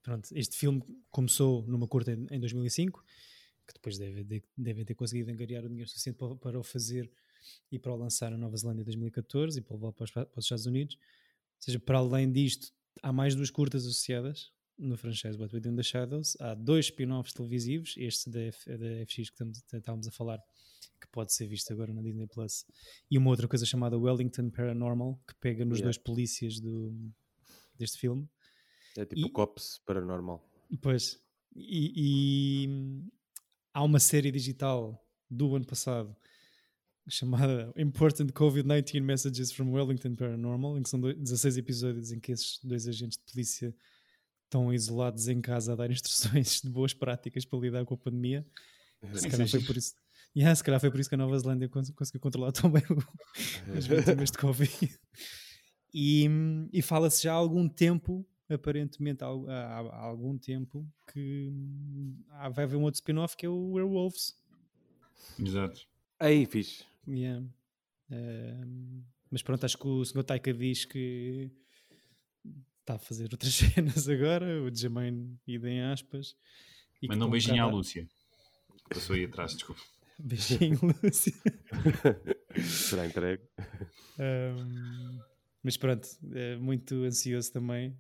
[0.04, 3.04] pronto, este filme começou numa curta em, em 2005,
[3.68, 7.12] que depois devem de, deve ter conseguido angariar o dinheiro suficiente para, para, o fazer
[7.72, 10.12] e para o lançar na Nova Zelândia em 2014 e para o levar para os,
[10.12, 10.96] para os Estados Unidos.
[10.96, 12.72] Ou seja, para além disto,
[13.02, 16.38] há mais duas curtas associadas no franchise What Within the Shadows.
[16.40, 20.42] Há dois spin-offs televisivos, este da, F, da FX que estávamos a falar,
[21.00, 22.66] que pode ser visto agora na Disney Plus,
[23.12, 25.86] e uma outra coisa chamada Wellington Paranormal, que pega nos yeah.
[25.86, 26.94] dois polícias do,
[27.78, 28.28] deste filme.
[28.98, 30.44] É tipo e, Cops Paranormal.
[30.82, 31.22] Pois.
[31.56, 33.04] E, e
[33.74, 36.16] há uma série digital do ano passado
[37.10, 42.60] chamada Important COVID-19 Messages from Wellington Paranormal, em que são 16 episódios em que esses
[42.64, 43.76] dois agentes de polícia
[44.46, 48.46] estão isolados em casa a dar instruções de boas práticas para lidar com a pandemia.
[49.14, 49.96] Se calhar foi por isso.
[50.36, 52.84] Yeah, se calhar foi por isso que a Nova Zelândia conseguiu controlar tão bem
[53.76, 55.00] as vítimas de Covid.
[55.94, 56.30] E,
[56.72, 61.52] e fala-se já há algum tempo, aparentemente há, há, há algum tempo, que
[62.30, 64.36] há, vai haver um outro spin-off que é o Werewolves.
[65.40, 65.88] Exato.
[66.20, 66.84] Aí, fixe.
[67.08, 67.46] Yeah.
[68.12, 70.24] Uh, mas pronto, acho que o Sr.
[70.24, 71.52] Taika diz que
[72.80, 76.36] está a fazer outras cenas agora, o Jermaine ida em aspas.
[77.04, 78.08] Manda um beijinho à Lúcia.
[78.90, 79.82] Passou aí atrás, desculpa.
[80.20, 81.34] Beijinho, Lúcia.
[82.68, 83.44] Será entregue.
[84.18, 85.20] Um,
[85.64, 87.98] mas pronto, é muito ansioso também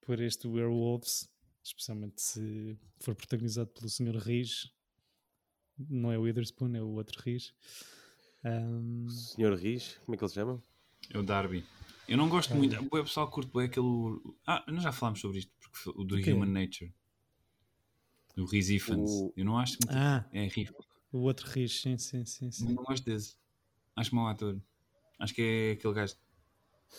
[0.00, 1.28] por este Werewolves,
[1.62, 4.16] especialmente se for protagonizado pelo Sr.
[4.16, 4.70] Riz.
[5.76, 7.52] Não é o Witherspoon, é o outro Riz.
[8.44, 9.08] Um...
[9.08, 9.54] Sr.
[9.54, 10.62] Riz, como é que ele se chama?
[11.10, 11.64] É o Darby.
[12.06, 12.76] Eu não gosto muito.
[12.80, 13.86] O pessoal curte bem aquele.
[14.46, 16.32] Ah, nós já falámos sobre isto, porque o do okay.
[16.32, 16.92] Human Nature.
[18.34, 19.10] Do Rhys Ifans.
[19.10, 19.32] O...
[19.36, 19.94] Eu não acho muito.
[19.94, 20.72] Ah, é Riz.
[21.12, 22.50] O outro Riz, sim, sim, sim.
[22.50, 22.68] sim.
[22.68, 23.36] Eu não gosto desse.
[23.94, 24.60] Acho mau ator.
[25.18, 26.14] Acho que é aquele gajo.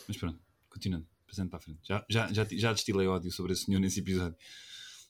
[0.08, 1.08] Mas pronto, continuando.
[1.26, 1.80] Passando para a frente.
[1.84, 4.36] Já, já, já, já destilei ódio sobre esse senhor nesse episódio.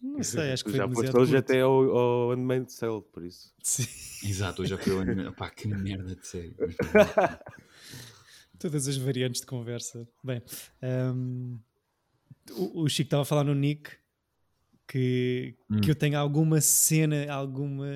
[0.02, 3.54] Não sei, acho que foi já hoje até ao, ao Unmade Cell, por isso.
[3.62, 3.86] Sim.
[4.28, 5.36] Exato, hoje já foi o Unmade.
[5.36, 6.56] Pá, que merda de série.
[8.60, 10.08] Todas as variantes de conversa.
[10.24, 10.42] Bem,
[11.16, 11.58] um,
[12.52, 13.92] o, o, Chico estava a falar no Nick
[14.88, 15.80] que, hum.
[15.80, 17.88] que eu tenho alguma cena, alguma.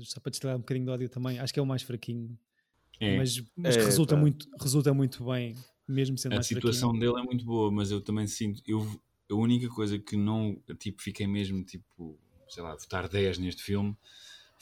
[0.00, 2.38] Só para destilar um bocadinho de ódio também, acho que é o mais fraquinho.
[3.00, 3.16] É.
[3.16, 5.56] Mas, mas é, resulta, muito, resulta muito bem,
[5.88, 7.12] mesmo sendo a mais situação fraquinho.
[7.12, 8.62] dele é muito boa, mas eu também sinto.
[8.66, 8.88] Eu,
[9.30, 10.60] a única coisa que não.
[10.78, 13.96] Tipo, fiquei mesmo, tipo, sei lá, votar 10 neste filme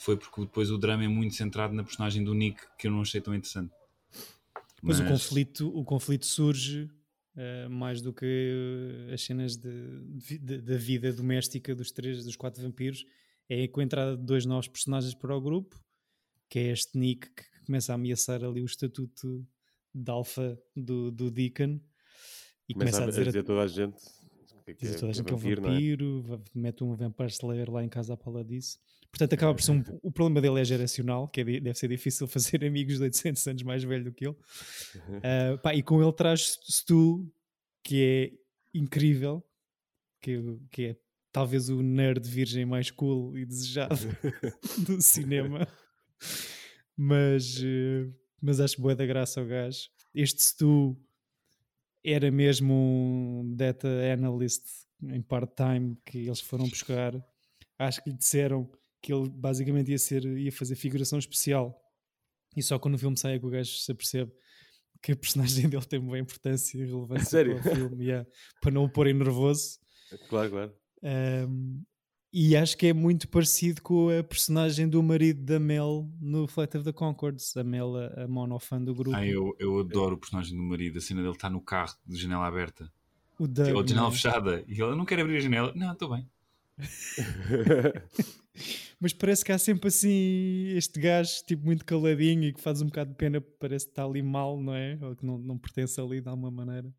[0.01, 3.01] foi porque depois o drama é muito centrado na personagem do Nick que eu não
[3.01, 3.71] achei tão interessante.
[4.81, 6.89] Mas, o, conflito, o conflito surge
[7.35, 13.05] uh, mais do que as cenas da vida doméstica dos três, dos quatro vampiros.
[13.47, 15.79] É com a entrada de dois novos personagens para o grupo,
[16.49, 19.45] que é este Nick que começa a ameaçar ali o estatuto
[19.93, 21.79] de alfa do, do Deacon
[22.67, 24.01] e começa, começa a, dizer a, dizer a toda a gente
[24.73, 26.59] que, que, é, a gente que é, vampiro, é um vampiro, é?
[26.59, 28.79] mete um Vampire Slayer lá em casa à pala disso.
[29.11, 32.27] Portanto, acaba por ser um, o problema dele é geracional, que é, deve ser difícil
[32.27, 34.35] fazer amigos de 800 anos mais velho do que ele.
[34.35, 37.29] Uh, pá, e com ele traz Stu,
[37.83, 39.43] que é incrível,
[40.21, 40.39] que,
[40.71, 40.95] que é
[41.31, 43.95] talvez o nerd virgem mais cool e desejado
[44.85, 45.67] do cinema.
[46.95, 49.89] Mas, uh, mas acho boa da graça ao gajo.
[50.13, 50.97] Este Stu
[52.03, 54.63] era mesmo um data analyst
[55.03, 57.13] em part-time que eles foram buscar
[57.85, 58.69] acho que lhe disseram
[59.01, 61.75] que ele basicamente ia, ser, ia fazer figuração especial.
[62.55, 64.31] E só quando o filme sai é que o gajo se apercebe
[65.01, 67.59] que a personagem dele tem uma importância e relevância Sério?
[67.59, 68.29] para o filme, yeah,
[68.61, 69.79] para não o porem nervoso.
[70.29, 70.75] Claro, claro.
[71.03, 71.83] Um,
[72.33, 76.77] e acho que é muito parecido com a personagem do marido da Mel no Flight
[76.77, 79.15] of the Concords, a Mel, a, monofã do grupo.
[79.15, 82.17] Ah, eu, eu adoro o personagem do marido, a cena dele está no carro de
[82.17, 82.91] janela aberta.
[83.37, 84.11] O Doug, Ou de janela é?
[84.11, 84.63] fechada.
[84.67, 85.73] E ele não quer abrir a janela.
[85.75, 86.29] Não, estou bem.
[88.99, 92.85] Mas parece que há sempre assim este gajo tipo muito caladinho e que faz um
[92.85, 94.97] bocado de pena, parece que está ali mal, não é?
[95.01, 96.93] Ou que não, não pertence ali de alguma maneira.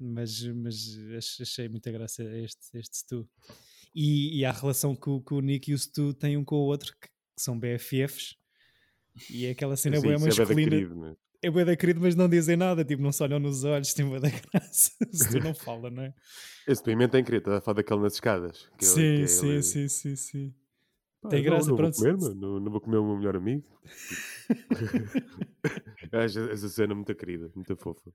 [0.00, 3.28] Mas, mas ach- achei muita graça a este, este Stu.
[3.94, 6.56] E, e a relação que, o- que o Nick e o Stu têm um com
[6.56, 8.36] o outro, que, que são BFFs.
[9.30, 10.94] E é aquela cena Sim, boa é masculina.
[10.94, 11.16] né?
[11.42, 14.06] É bué da querido, mas não dizem nada, tipo, não se olham nos olhos, tem
[14.08, 14.90] bué da graça.
[15.12, 16.14] Stu não fala, não é?
[16.66, 18.68] Esse pimento é incrível, está a falar daquele nas escadas.
[18.78, 20.54] que ele- sim, que sim, ele- sim, sim, sim.
[21.20, 21.96] Pá, Tem não, graça, não pronto.
[21.96, 23.64] Vou comer, não, não vou comer o meu melhor amigo.
[26.12, 28.12] Acho essa cena muito querida, muito fofa.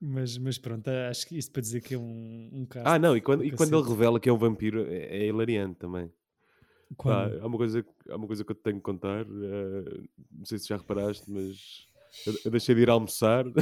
[0.00, 2.88] Mas, mas pronto, acho que isto para dizer que é um, um caso.
[2.88, 5.26] Ah, não, e quando, do e quando ele revela que é um vampiro, é, é
[5.26, 6.08] hilariante também.
[6.08, 7.42] Pá, Quando?
[7.42, 10.00] há, uma coisa, há uma coisa que eu te tenho que contar, eh,
[10.32, 11.86] não sei se já reparaste, mas
[12.26, 13.44] eu, eu deixei de ir almoçar.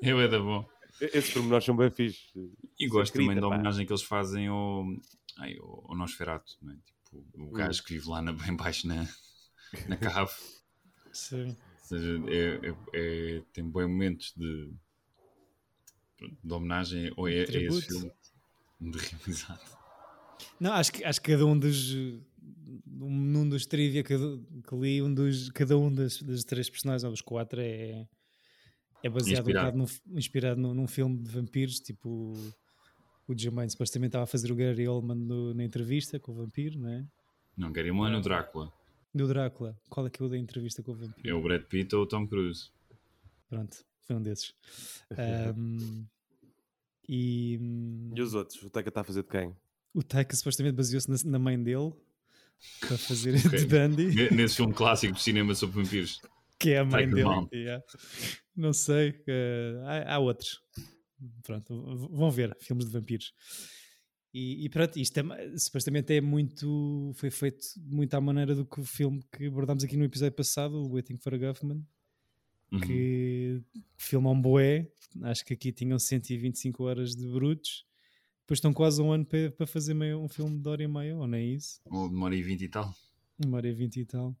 [0.00, 0.66] Eu é da bom.
[1.00, 2.30] Esses pormenores são bem fixes.
[2.34, 3.54] E Isso gosto é escrita, também da pá.
[3.54, 4.84] homenagem que eles fazem ao,
[5.38, 6.76] ai, ao, ao Nosferatu, não é?
[6.76, 9.06] Tipo, o gajo que vive lá na, bem baixo na,
[9.88, 10.32] na cave.
[11.12, 11.56] Sim.
[11.84, 12.76] Seja, é, é-
[13.36, 14.72] é- tem bons momentos de,
[16.42, 18.10] de homenagem ou é, a esse filme.
[18.80, 19.76] De Exato.
[20.58, 21.92] Não, acho que, acho que cada um dos.
[21.94, 27.04] Um, num dos trivia que, que li, um dos, cada um das, das três personagens,
[27.04, 28.06] ou dos quatro, é,
[29.02, 29.76] é baseado Inspirado.
[29.78, 32.32] um bocado num, inspirado num, num filme de vampiros, tipo.
[33.26, 36.78] O Jermaine supostamente estava a fazer o Gary Oldman no- na entrevista com o vampiro,
[36.78, 37.06] não é?
[37.56, 38.70] Não, Gary Oldman é o Drácula.
[39.14, 39.78] Do Drácula.
[39.88, 41.28] Qual é que é o da entrevista com o vampiro?
[41.28, 42.70] É o Brad Pitt ou o Tom Cruise.
[43.48, 44.52] Pronto, foi um desses.
[45.16, 46.04] Ahm,
[47.08, 48.60] e hum, E os outros?
[48.62, 49.54] O Teca está a fazer de quem?
[49.96, 51.92] o Taika supostamente baseou-se na, na mãe dele
[52.80, 53.58] para fazer Ok.
[53.60, 56.20] de Dandy, Ne- Nesse filme clássico de cinema sobre vampiros.
[56.58, 57.48] que é a mãe Taika dele.
[57.52, 57.84] Yeah.
[58.56, 60.60] Não sei, eh, há, há outros.
[61.44, 63.32] Pronto, vão ver filmes de vampiros.
[64.34, 67.12] E, e pronto, isto é, supostamente é muito.
[67.14, 70.74] Foi feito muito à maneira do que o filme que abordámos aqui no episódio passado,
[70.74, 71.82] o Waiting for a Government,
[72.72, 72.80] Uhum.
[72.80, 73.62] que
[73.96, 74.90] filma um boé.
[75.22, 77.86] Acho que aqui tinham 125 horas de brutos.
[78.40, 81.16] Depois estão quase um ano para, para fazer meio, um filme de hora e meia,
[81.16, 82.92] ou nem isso, Ou demora aí 20 e tal.
[83.46, 84.36] uma hora e vinte e tal.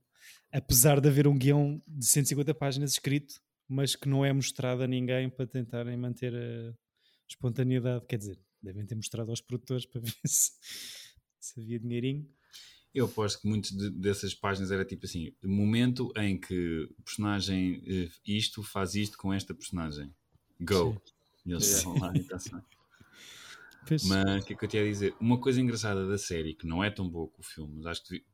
[0.52, 4.86] Apesar de haver um guião de 150 páginas escrito, mas que não é mostrado a
[4.88, 6.74] ninguém para tentarem manter a
[7.28, 8.04] espontaneidade.
[8.06, 10.52] Quer dizer, devem ter mostrado aos produtores para ver se,
[11.40, 12.28] se havia dinheirinho.
[12.94, 18.08] Eu aposto que muitas de- dessas páginas era tipo assim: momento em que personagem eh,
[18.26, 20.14] isto faz isto com esta personagem.
[20.60, 21.00] Go.
[21.44, 21.84] E eles Yeah.
[21.84, 22.24] vão lá e.
[23.86, 25.14] Pois, Mas o que é que eu te ia dizer?
[25.20, 28.04] Uma coisa engraçada da série, que não é tão boa que o filme, mas acho
[28.04, 28.24] que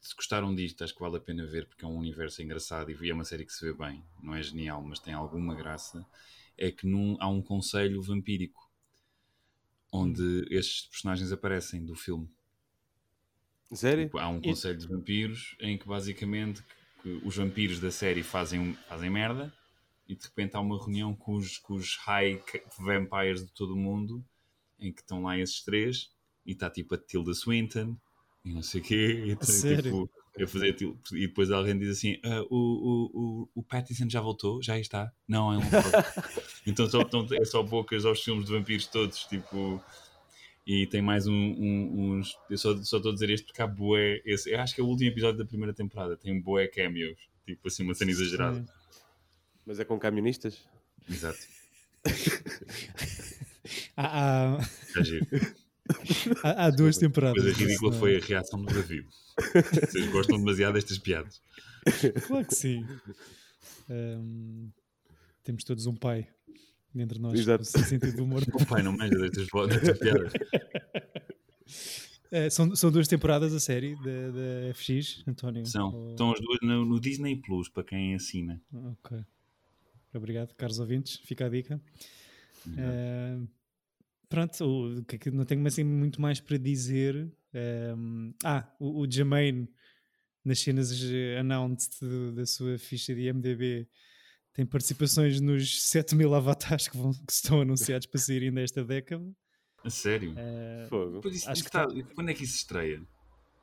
[0.00, 3.10] se gostaram disto, acho que vale a pena ver porque é um universo engraçado e
[3.10, 4.02] é uma série que se vê bem.
[4.22, 6.06] Não é genial, mas tem alguma graça.
[6.56, 8.67] É que num- há um conselho vampírico
[9.90, 12.28] onde estes personagens aparecem do filme.
[13.72, 14.04] Sério?
[14.04, 16.62] Tipo, Há um conselho de vampiros em que basicamente
[17.02, 19.52] que os vampiros da série fazem, fazem merda
[20.08, 22.42] e de repente há uma reunião com os, com os high
[22.78, 24.24] vampires de todo o mundo
[24.80, 26.10] em que estão lá esses três
[26.46, 27.96] e está tipo a Tilda Swinton
[28.44, 29.82] e não sei o quê e, tá, sério?
[29.82, 30.10] tipo,
[30.44, 34.20] a fazer til- e depois alguém diz assim "Ah, o, o, o, o Pattinson já
[34.20, 34.62] voltou?
[34.62, 35.12] Já aí está?
[35.26, 35.92] Não, não voltou.
[36.66, 39.82] então só, então é só bocas aos filmes de vampiros todos tipo
[40.66, 42.36] e tem mais um, um- uns.
[42.50, 44.20] Eu só só estou a dizer este porque há boé.
[44.24, 46.16] Esse, eu acho que é o último episódio da primeira temporada.
[46.16, 47.18] Tem um boé cameos.
[47.46, 48.62] Tipo assim, uma cena exagerada.
[49.64, 50.62] Mas é com camionistas?
[51.08, 51.38] Exato.
[53.96, 55.26] Há, há, É giro.
[56.42, 57.42] há- há duas temporadas.
[57.42, 59.06] Coisa ridícula disso, foi a reação do David.
[59.88, 61.40] Vocês gostam demasiado destas piadas.
[62.26, 62.84] Claro que sim.
[63.88, 64.68] Ahm,
[65.44, 66.28] temos todos um pai
[66.94, 67.38] entre nós.
[67.38, 67.64] Exato.
[67.64, 68.42] com sentido de humor.
[68.52, 70.32] O pai não manja destas, destas piadas.
[72.30, 75.64] Eh, são, são duas temporadas a série da, da FX, António?
[75.64, 75.94] São.
[75.94, 78.60] Ou- Estão as duas no, no Disney Plus, para quem assina.
[78.72, 79.18] Ok.
[80.12, 81.20] Obrigado, caros ouvintes.
[81.24, 81.80] Fica a dica.
[84.28, 87.30] Pronto, o, que é que não tenho assim muito mais para dizer.
[87.54, 89.68] Ehm, ah, o, o Jermaine,
[90.44, 92.00] nas cenas eh, announced
[92.34, 93.88] da sua ficha de IMDB,
[94.52, 99.24] tem participações nos 7 mil avatares que, vão, que estão anunciados para saírem desta década.
[99.84, 100.32] A sério?
[100.32, 101.28] Uh, Fogo.
[101.28, 101.86] Isso, acho que tá...
[102.14, 103.00] Quando é que isso estreia?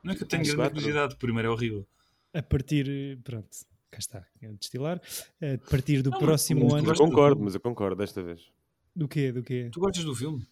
[0.02, 1.86] Não é que eu tenho grande curiosidade, o primeiro é horrível.
[2.32, 3.48] A partir, pronto,
[3.90, 5.00] cá está, é destilar.
[5.42, 6.88] A partir do não, próximo ano.
[6.88, 8.50] Eu concordo, mas eu concordo desta vez.
[8.94, 9.32] Do quê?
[9.32, 9.68] Do quê?
[9.72, 10.46] Tu gostas do filme?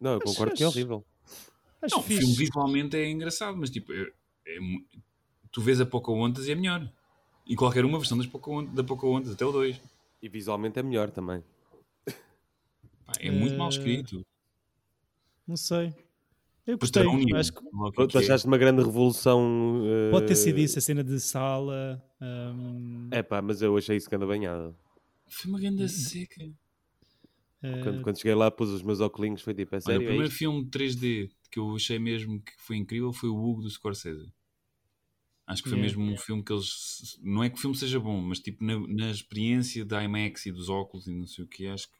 [0.00, 1.04] Não, eu concordo acho, que é horrível.
[1.82, 4.02] Acho não, o filme visualmente é engraçado, mas tipo, é,
[4.46, 4.58] é,
[5.50, 6.90] tu vês a Pocahontas e é melhor.
[7.46, 9.80] E qualquer uma versão das Pocahontas, da Pocahontas, até o 2.
[10.22, 11.42] E visualmente é melhor também.
[12.04, 13.58] Pá, é muito uh...
[13.58, 14.24] mal escrito.
[15.46, 15.94] Não sei.
[16.66, 17.06] Eu gostei.
[17.06, 17.60] Um acho que...
[18.08, 19.80] Tu achaste uma grande revolução.
[19.82, 20.10] Uh...
[20.10, 22.02] Pode ter sido isso, a cena de sala.
[22.20, 23.08] Um...
[23.12, 24.74] É pá, mas eu achei isso que anda banhada.
[25.28, 26.44] Foi uma grande seca.
[27.60, 29.98] Quando, quando, cheguei lá, pus os meus óculos, foi tipo, é sério.
[29.98, 33.36] Olha, o primeiro é filme 3D que eu achei mesmo que foi incrível foi o
[33.36, 34.30] Hugo do Scorsese.
[35.46, 37.18] Acho que foi yeah, mesmo um filme que eles.
[37.22, 40.52] Não é que o filme seja bom, mas tipo na, na experiência da IMAX e
[40.52, 41.96] dos óculos e não sei o que, acho que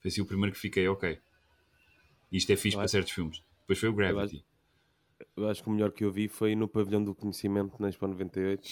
[0.00, 1.18] foi assim o primeiro que fiquei, ok.
[2.30, 2.92] Isto é fixe eu para acho...
[2.92, 3.42] certos filmes.
[3.60, 4.36] Depois foi o Gravity.
[4.36, 4.40] Eu
[5.20, 7.88] acho, eu acho, que o melhor que eu vi foi no Pavilhão do Conhecimento na
[7.88, 8.68] Expo 98,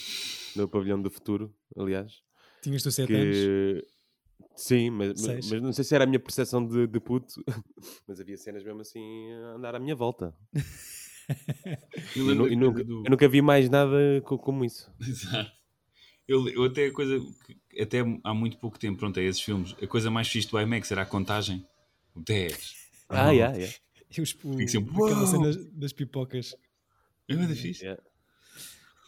[0.57, 2.23] no Pavilhão do Futuro, aliás.
[2.63, 3.15] Tinhas tu 7 que...
[3.15, 3.96] anos?
[4.55, 7.45] Sim, mas, mas, mas, não sei se era a minha percepção de, de puto,
[8.09, 10.35] mas havia cenas mesmo assim a andar à minha volta.
[12.17, 13.05] eu, eu, eu, nunca, do...
[13.05, 14.91] eu, nunca, vi mais nada como isso.
[15.01, 15.53] Exato.
[16.27, 17.21] Eu, eu até a coisa
[17.71, 20.61] que até há muito pouco tempo, pronto, é esses filmes, a coisa mais fixe do
[20.61, 21.65] IMAX era a contagem.
[22.15, 22.75] O 10.
[23.09, 23.77] Ah, yeah, yeah.
[24.17, 26.57] E os, o, sempre, aquela cena das pipocas.
[27.29, 27.85] É muito difícil.
[27.85, 28.03] Yeah.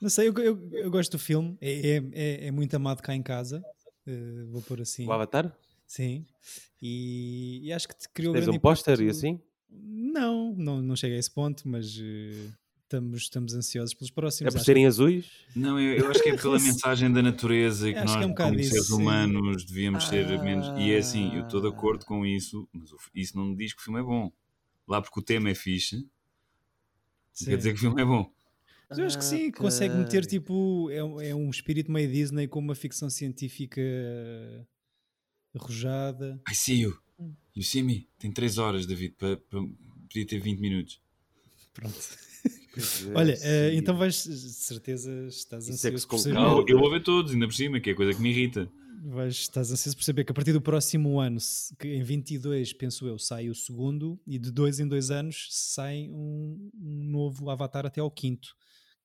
[0.01, 3.15] Não sei, eu, eu, eu, gosto do filme, é, é, é, é muito amado cá
[3.15, 3.65] em casa.
[4.09, 5.07] Uh, vou pôr assim.
[5.07, 5.55] O Avatar?
[5.87, 6.25] Sim.
[6.81, 9.39] E, e acho que te criou Tens um póster e assim?
[9.71, 12.53] Não, não, não chega a esse ponto, mas uh,
[12.85, 14.55] estamos, estamos ansiosos pelos próximos.
[14.55, 14.87] É por serem que...
[14.87, 15.31] azuis?
[15.55, 18.27] Não, eu, eu, acho que é pela mensagem da natureza e que nós, que é
[18.27, 18.95] um como isso, seres sim.
[18.95, 20.09] humanos, devíamos ah...
[20.09, 20.67] ser menos.
[20.79, 23.81] E é assim, eu estou de acordo com isso, mas isso não me diz que
[23.81, 24.33] o filme é bom.
[24.87, 26.07] Lá porque o tema é fixe,
[27.31, 27.45] sim.
[27.45, 28.33] quer dizer que o filme é bom.
[28.89, 30.89] Mas eu acho que sim, consegue meter tipo.
[30.91, 33.81] É, é um espírito meio Disney com uma ficção científica
[35.55, 36.41] arrojada.
[36.51, 36.99] I see you.
[37.55, 38.09] You see me.
[38.19, 41.01] Tem 3 horas, David, para, para, podia ter 20 minutos.
[41.75, 41.97] Pronto.
[42.79, 46.65] É, Olha, uh, então vais, certeza, estás Isso ansioso é por saber.
[46.69, 48.71] eu vou ver todos, ainda por cima, que é a coisa que me irrita.
[49.05, 51.39] Vais, estás ansioso por saber que a partir do próximo ano,
[51.79, 56.09] que em 22, penso eu, sai o segundo, e de dois em dois anos sai
[56.09, 58.57] um, um novo Avatar até ao quinto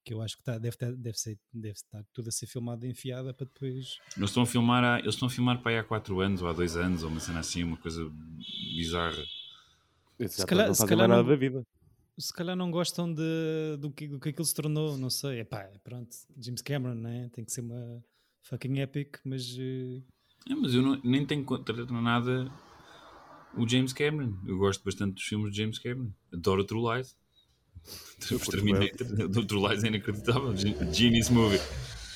[0.03, 2.85] que eu acho que tá, deve, ter, deve, ser, deve estar tudo a ser filmado
[2.85, 3.99] enfiada para depois.
[4.17, 6.47] Eles estão a filmar, há, eles estão a filmar para aí há 4 anos ou
[6.47, 8.11] há 2 anos, ou uma cena assim, uma coisa
[8.75, 9.23] bizarra.
[10.27, 11.65] Se calhar, não se calhar nada não, da vida.
[12.17, 15.39] Se calhar não gostam de, do, que, do que aquilo se tornou, não sei.
[15.39, 17.29] Epá, pronto, James Cameron, né?
[17.33, 18.03] tem que ser uma
[18.43, 19.57] fucking epic, mas.
[19.57, 20.03] Uh...
[20.49, 22.51] É, mas eu não, nem tenho contra nada
[23.55, 24.37] o James Cameron.
[24.45, 26.11] Eu gosto bastante dos filmes de James Cameron.
[26.33, 27.15] Adoro True Lies.
[28.31, 30.55] Os Terminator, do outro lado é inacreditável.
[30.91, 31.59] Genius movie.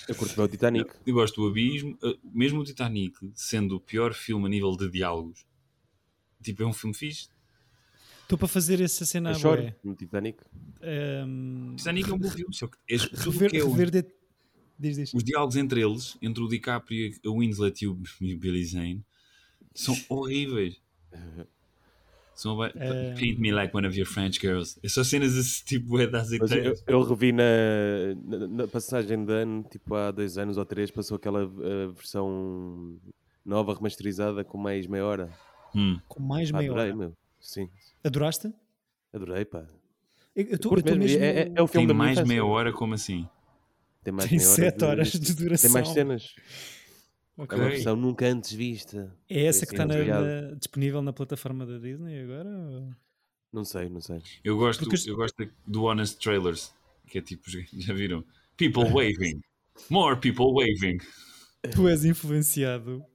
[0.07, 0.89] Eu curto o Titanic.
[1.05, 1.97] Eu gosto do Abismo.
[2.01, 5.45] Eh, mesmo o Titanic, sendo o pior filme a nível de diálogos,
[6.41, 7.27] tipo, é um filme fixe.
[8.23, 9.75] Estou para fazer essa cena agora.
[9.83, 10.39] no Titanic.
[11.25, 11.75] Um...
[11.75, 14.05] Titanic é um bom filme, só que é, rever, que é rever de...
[14.79, 15.13] diz, diz.
[15.13, 19.05] os diálogos entre eles, entre o DiCaprio, a Winslet e o Billy Zane,
[19.73, 20.81] são horríveis.
[22.37, 22.69] So, uh,
[23.17, 24.79] paint me like one of your French girls.
[24.83, 26.31] É só cenas desse tipo, é das.
[26.31, 27.43] Eu, eu, revi na,
[28.23, 32.99] na, na, passagem de ano, tipo há dois anos ou três, passou aquela uh, versão
[33.43, 35.29] nova, remasterizada, com mais meia hora.
[35.75, 35.99] Hum.
[36.07, 36.95] Com mais meia Adorei, hora?
[36.95, 37.13] Meu.
[37.39, 37.71] Sim.
[38.03, 38.53] Adoraste?
[39.11, 39.65] Adorei, pá.
[40.35, 41.19] Eu, eu tô, eu tô mesmo...
[41.19, 43.27] é, é, é, o filme Tem mais meia hora, como assim?
[44.03, 45.71] Tem mais Tem meia sete hora horas de duração.
[45.71, 46.35] Tem mais cenas.
[47.37, 47.57] Okay.
[47.57, 49.15] É uma versão nunca antes vista.
[49.29, 52.49] É essa que está na, na, disponível na plataforma da Disney agora?
[53.53, 54.21] Não sei, não sei.
[54.43, 55.09] Eu gosto, Porque...
[55.09, 56.73] eu gosto do Honest Trailers,
[57.07, 57.43] que é tipo,
[57.77, 58.25] já viram?
[58.57, 59.39] People waving.
[59.89, 60.97] More people waving.
[61.71, 63.05] Tu és influenciado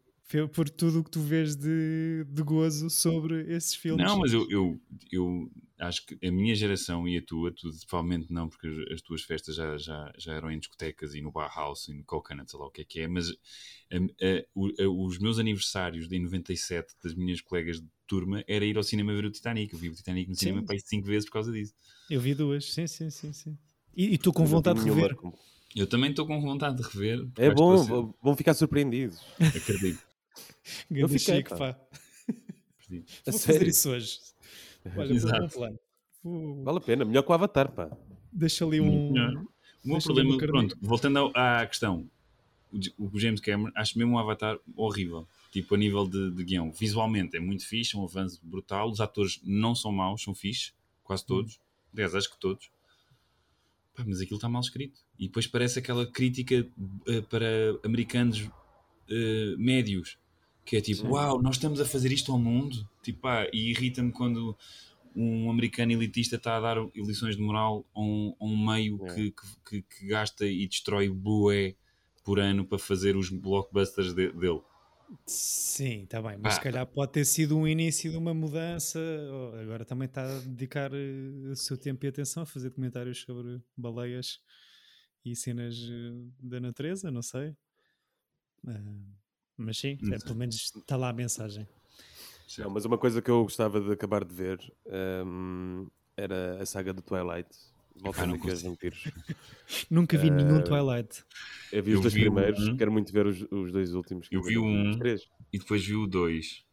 [0.53, 4.05] por tudo o que tu vês de, de gozo sobre esses filmes.
[4.05, 4.81] Não, mas eu, eu,
[5.11, 9.03] eu acho que a minha geração e a tua, tu provavelmente não, porque as, as
[9.03, 12.51] tuas festas já, já, já eram em discotecas e no bar house e no coconut,
[12.51, 16.19] sei lá o que é que é, mas a, a, a, os meus aniversários de
[16.19, 19.73] 97 das minhas colegas de turma era ir ao cinema ver o Titanic.
[19.73, 20.47] Eu vi o Titanic no sim.
[20.47, 21.75] cinema para cinco vezes por causa disso.
[22.11, 23.33] Eu vi duas, sim, sim, sim.
[23.33, 23.59] sim.
[23.95, 25.17] E estou com vontade de rever.
[25.75, 27.27] Eu também estou com vontade de rever.
[27.37, 29.19] É bom, vão ficar surpreendidos.
[29.41, 30.12] Acredito.
[30.91, 31.79] Grande Chico, pá.
[33.27, 34.19] Vou fazer isso hoje.
[34.97, 35.45] Olha, Exato.
[35.45, 35.79] Um plano.
[36.25, 36.65] Uh...
[36.65, 37.91] Vale a pena, melhor que o Avatar, pá.
[38.33, 39.13] Deixa ali um.
[39.85, 42.09] O meu problema, pronto, voltando à questão,
[42.73, 45.27] o, o James Cameron, acho mesmo um Avatar horrível.
[45.51, 46.73] Tipo, a nível de, de guião.
[46.73, 48.91] Visualmente é muito fixe, é um avanço brutal.
[48.91, 50.73] Os atores não são maus, são fixe,
[51.05, 51.61] quase todos.
[51.93, 52.71] Aliás, acho que todos.
[53.95, 55.01] Pá, mas aquilo está mal escrito.
[55.19, 56.67] E depois parece aquela crítica
[57.07, 57.47] uh, para
[57.85, 60.17] americanos uh, médios.
[60.65, 61.09] Que é tipo, Sim.
[61.09, 62.89] uau, nós estamos a fazer isto ao mundo.
[63.03, 64.57] Tipo, pá, e irrita-me quando
[65.15, 69.15] um americano elitista está a dar lições de moral a um, a um meio é.
[69.15, 69.35] que,
[69.69, 71.75] que, que, gasta e destrói bué
[72.25, 74.63] por ano para fazer os blockbusters de, dele.
[75.27, 76.57] Sim, está bem, mas ah.
[76.57, 78.99] se calhar pode ter sido um início de uma mudança.
[79.61, 83.61] Agora também está a dedicar eh, o seu tempo e atenção a fazer comentários sobre
[83.77, 84.41] baleias
[85.25, 87.51] e cenas eh, da natureza, não sei.
[88.65, 89.22] Uh,
[89.63, 91.67] mas sim, é, pelo menos está lá a mensagem.
[92.59, 94.59] Não, mas uma coisa que eu gostava de acabar de ver
[95.27, 95.87] um,
[96.17, 97.49] era a saga do Twilight.
[97.97, 99.05] Voltando aqui aos vampiros.
[99.91, 101.25] Nunca vi uh, nenhum Twilight.
[101.71, 104.29] Eu vi eu os dois vi primeiros, um, quero muito ver os, os dois últimos.
[104.31, 104.93] Eu vi um
[105.53, 106.65] e depois vi o dois.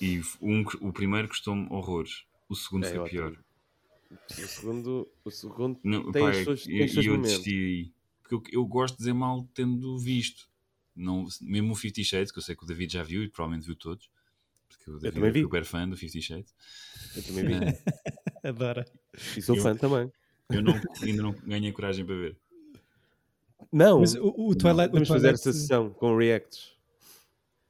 [0.00, 2.24] E um, o primeiro custou-me horrores.
[2.48, 3.10] O segundo é, foi ótimo.
[3.10, 3.38] pior.
[4.10, 7.92] O segundo, o segundo não, tem, os seus, tem os seus eu desisti aí.
[8.22, 10.48] Porque eu, eu, gosto de dizer mal tendo visto.
[10.98, 13.66] Não, mesmo o Fifty Shades, que eu sei que o David já viu e provavelmente
[13.66, 14.10] viu todos.
[14.68, 16.52] Porque o David é super fã do Fifty Shades.
[17.16, 17.54] Eu também vi.
[18.42, 18.84] Adora.
[19.36, 20.12] E sou eu, fã também.
[20.50, 22.36] Eu não, ainda não ganhei coragem para ver.
[23.72, 24.92] Não, mas o, o Twilight.
[24.92, 26.76] Vamos fazer essa sessão com reacts.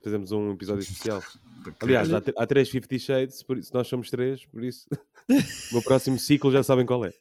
[0.02, 1.22] Fazemos um episódio especial.
[1.80, 4.86] Aliás, há, há três Fifty Shades, por isso nós somos três, por isso
[5.28, 7.12] o meu próximo ciclo já sabem qual é.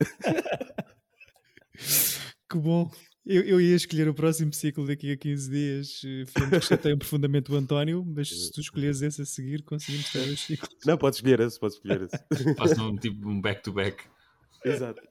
[2.49, 2.89] Que bom.
[3.29, 6.97] Eu, eu, ia escolher o próximo ciclo daqui a 15 dias, eh, filme que chateiam
[6.97, 10.77] profundamente o António, mas se tu escolheres esse a seguir, conseguimos ter os ciclos.
[10.85, 12.55] Não, podes escolher esse, podes escolher esse.
[12.55, 14.01] Faço um tipo um back-to-back.
[14.01, 14.17] -back.
[14.63, 15.01] Exato.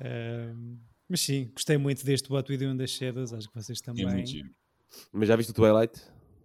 [0.00, 3.80] Um, mas sim, gostei muito deste What We Do in the Shadows, acho que vocês
[3.80, 4.06] também.
[4.06, 4.32] É muito
[5.12, 6.00] Mas já viste o Twilight?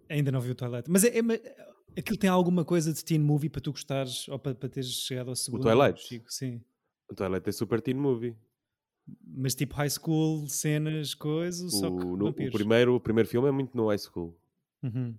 [0.08, 0.90] Ainda não vi o Twilight.
[0.90, 1.56] Mas é, é,
[1.96, 5.28] aquilo tem alguma coisa de teen movie para tu gostares ou para, para teres chegado
[5.28, 5.60] ao segundo?
[5.60, 6.02] O Twilight?
[6.02, 6.60] Chico, sim.
[7.08, 8.34] O Twilight é super teen movie.
[9.26, 13.48] Mas tipo high school, cenas, coisas, o, só que no, o, primeiro, o primeiro filme
[13.48, 14.34] é muito no high school.
[14.82, 15.14] Uhum.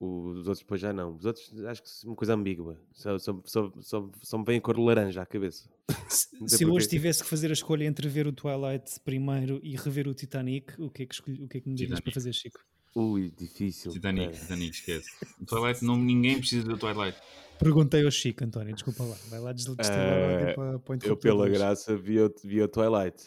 [0.00, 1.16] Os outros depois já não.
[1.16, 2.80] Os outros acho que é uma coisa ambígua.
[2.92, 5.68] Só, só, só, só, só me vem a cor laranja à cabeça.
[6.08, 10.08] Se, se hoje tivesse que fazer a escolha entre ver o Twilight primeiro e rever
[10.08, 12.32] o Titanic, o que é que, escolhi, o que, é que me dirias para fazer,
[12.32, 12.60] Chico?
[12.98, 13.92] Ui, difícil.
[13.92, 14.40] Titanic, é.
[14.40, 15.08] Titanic, esquece.
[15.40, 17.16] O Twilight, não, ninguém precisa do Twilight.
[17.56, 19.16] Perguntei ao Chico, António, desculpa lá.
[19.28, 23.24] Vai lá desligar uh, para, para Eu, pela graça, vi o, vi o Twilight.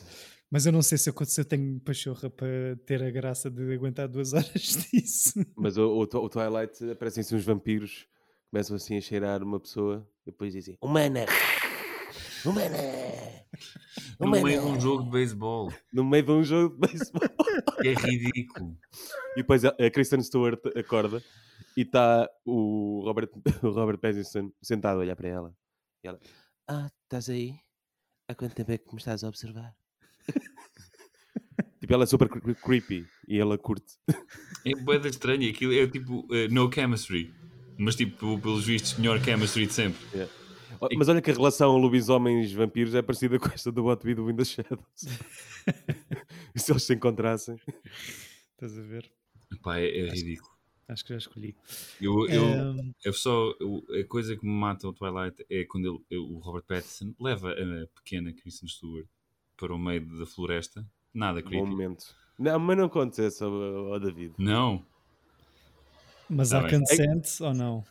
[0.49, 3.73] Mas eu não sei se eu, se eu tenho pachorra para ter a graça de
[3.73, 5.39] aguentar duas horas disso.
[5.55, 8.05] Mas o, o, o Twilight aparecem-se uns vampiros,
[8.49, 11.25] começam assim a cheirar uma pessoa e depois dizem Humana!
[12.45, 15.73] No meio de um jogo de beisebol.
[15.91, 17.21] No meio de um jogo de beisebol.
[17.83, 18.77] É ridículo.
[19.33, 21.23] E depois a, Kristen Stewart acorda
[21.75, 23.29] e está o Robert,
[23.63, 25.55] o Robert Pattinson sentado a olhar para ela.
[26.03, 26.19] E ela,
[26.67, 27.55] ah, estás aí?
[28.27, 29.75] Há quanto tempo é que me estás a observar?
[31.79, 33.97] tipo, ela é super creepy e ela curte.
[34.65, 37.33] É bem estranho, aquilo é tipo uh, no chemistry,
[37.77, 39.99] mas tipo, pelos vistos, melhor chemistry de sempre.
[40.13, 40.40] Yeah.
[40.97, 44.35] Mas olha que a relação lobisomens-vampiros é parecida com esta do What We Do in
[44.35, 44.81] the Shadows.
[46.55, 47.59] e se eles se encontrassem?
[48.53, 49.11] Estás a ver?
[49.61, 50.51] Pá, é, é ridículo.
[50.87, 51.55] Acho que já escolhi.
[52.01, 52.93] Eu, eu, um...
[53.05, 56.63] eu só, eu, a coisa que me mata o Twilight é quando ele, o Robert
[56.63, 59.07] Pattinson leva a pequena Kristen Stewart
[59.55, 60.85] para o meio da floresta.
[61.13, 61.59] Nada creepy.
[61.59, 62.15] Bom momento.
[62.37, 63.53] Não, mas não acontece ao,
[63.93, 64.33] ao David.
[64.37, 64.85] Não.
[66.29, 67.43] Mas tá há consent é...
[67.43, 67.83] ou não?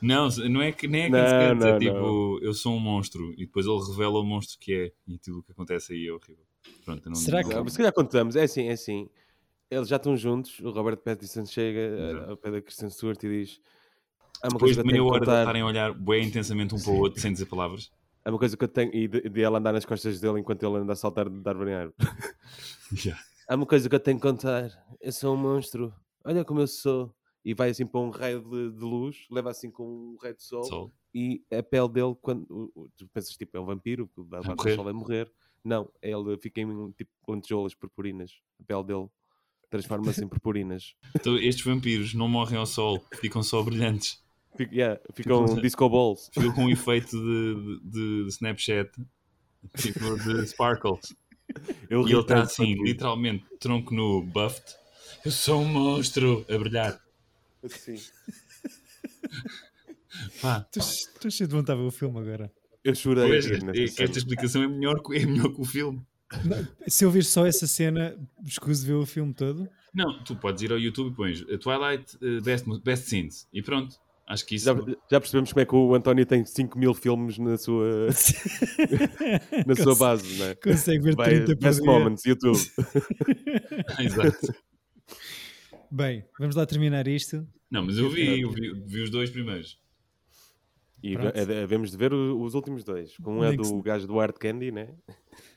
[0.00, 2.38] Não, não é que nem é consent, é tipo, não.
[2.40, 5.42] eu sou um monstro e depois ele revela o monstro que é e tudo o
[5.42, 6.44] que acontece aí é horrível.
[6.84, 7.54] Pronto, não Será que...
[7.54, 9.08] Não, se calhar contamos, é assim, é assim.
[9.70, 13.60] Eles já estão juntos, o Robert Pattinson chega ao pé da Kristen Stewart e diz
[14.42, 16.92] Há uma Depois coisa de meia hora de estarem a olhar bem intensamente um para
[16.92, 17.90] o outro sem dizer palavras.
[18.24, 20.62] É uma coisa que eu tenho, e de, de ela andar nas costas dele enquanto
[20.62, 21.94] ele anda a saltar de árvore em árvore.
[23.04, 23.22] Yeah.
[23.48, 24.70] Há uma coisa que eu tenho que contar.
[25.00, 25.94] Eu sou um monstro.
[26.22, 27.14] Olha como eu sou.
[27.44, 30.42] E vai assim para um raio de, de luz, leva assim com um raio de
[30.42, 30.92] sol, sol.
[31.14, 34.84] e a pele dele, quando tu pensas tipo, é um vampiro, que dá o sol
[34.84, 35.30] vai morrer.
[35.64, 38.40] Não, ele fica em tipo lentejoulas purpurinas.
[38.60, 39.08] A pele dele
[39.70, 40.94] transforma-se em purpurinas.
[41.14, 44.22] Então estes vampiros não morrem ao sol, ficam só brilhantes.
[44.56, 46.30] Fica, yeah, ficam disco balls.
[46.32, 48.90] Ficam com um efeito de, de, de Snapchat,
[49.76, 51.14] tipo de sparkles.
[51.88, 54.76] Eu e ele está assim, literalmente, tronco nu, buffed.
[55.24, 57.00] Eu sou um monstro a brilhar.
[57.62, 57.94] Assim.
[60.76, 62.52] Estou cheio de vontade de ver o filme agora.
[62.84, 63.28] Eu chorei.
[63.28, 66.00] Pois, é, que esta explicação é melhor, é melhor que o filme.
[66.86, 69.68] Se eu ver só essa cena, escuso ver o filme todo?
[69.94, 73.96] Não, tu podes ir ao YouTube e pões Twilight uh, Best, Best Scenes e pronto.
[74.26, 74.66] Acho que isso.
[74.66, 74.74] Já,
[75.10, 78.08] já, percebemos como é que o António tem 5 mil filmes na sua,
[79.66, 80.54] na sua base, né?
[80.56, 82.58] Consegue ver 30 Best Moments, YouTube.
[83.98, 84.54] Exato.
[85.90, 87.46] Bem, vamos lá terminar isto.
[87.70, 89.78] Não, mas eu vi, eu vi, vi os dois primeiros.
[91.02, 91.16] E
[91.62, 93.12] havemos de ver os últimos dois.
[93.24, 94.88] Um é do gajo do Art Candy, né?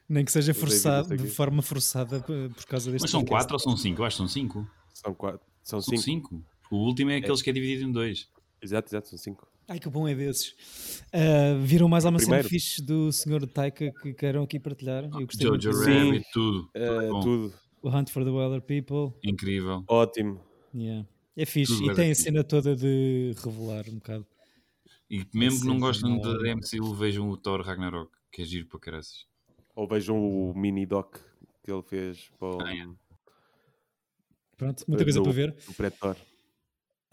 [0.08, 3.04] Nem que seja forçado, de forma forçada por causa deste.
[3.04, 4.02] Mas são quatro ou são cinco?
[4.02, 4.68] Eu acho que são cinco.
[4.94, 5.42] São quatro.
[5.64, 6.02] São cinco.
[6.02, 6.46] cinco.
[6.70, 7.44] O último é aqueles é.
[7.44, 8.30] que é dividido em dois.
[8.62, 9.48] Exato, exato, são cinco.
[9.68, 10.50] Ai, que bom é desses.
[11.14, 13.48] Uh, viram mais alguma cena fixe do Sr.
[13.48, 15.06] Taika que queiram aqui partilhar?
[15.06, 16.70] Eu gostei Jojo Rabbit, tudo.
[16.76, 17.54] Uh, tudo.
[17.82, 19.18] O Hunt for the Wilder People.
[19.24, 19.84] Incrível.
[19.88, 20.40] Ótimo.
[20.74, 21.08] Yeah.
[21.36, 21.74] É fixe.
[21.74, 24.28] Tudo e tem a cena toda de revelar um bocado.
[25.10, 28.80] E mesmo que não gostam da MCU, vejam o Thor Ragnarok, que é giro para
[28.80, 29.26] caraças.
[29.76, 31.18] Ou vejam o mini doc
[31.64, 32.62] que ele fez para o...
[32.62, 32.88] ah, é.
[34.58, 35.56] Pronto, muita coisa do, para ver.
[35.68, 36.16] O pré-Thor.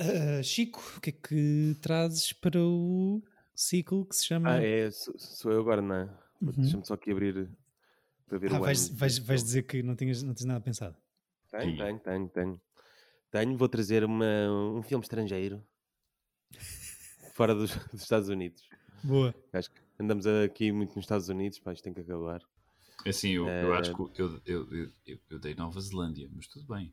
[0.01, 3.23] Uh, Chico, o que é que trazes para o
[3.55, 4.51] ciclo que se chama.
[4.51, 6.03] Ah, é, sou, sou eu agora, não é?
[6.41, 6.53] Uhum.
[6.57, 7.49] Deixa-me só aqui abrir
[8.29, 10.97] para ver ah, o vais, vais, vais, dizer que não tinhas, não tens nada pensado.
[11.51, 12.61] Tenho, tenho, tenho, tenho.
[13.31, 15.63] Tenho, vou trazer uma, um filme estrangeiro
[17.35, 18.69] fora dos, dos, Estados Unidos.
[19.03, 19.35] Boa.
[19.53, 22.43] Acho que andamos aqui muito nos Estados Unidos, pá, isto tem que acabar.
[23.07, 26.67] Assim, eu, eu acho eh, que eu, eu, eu, eu dei Nova Zelândia, mas tudo
[26.67, 26.93] bem.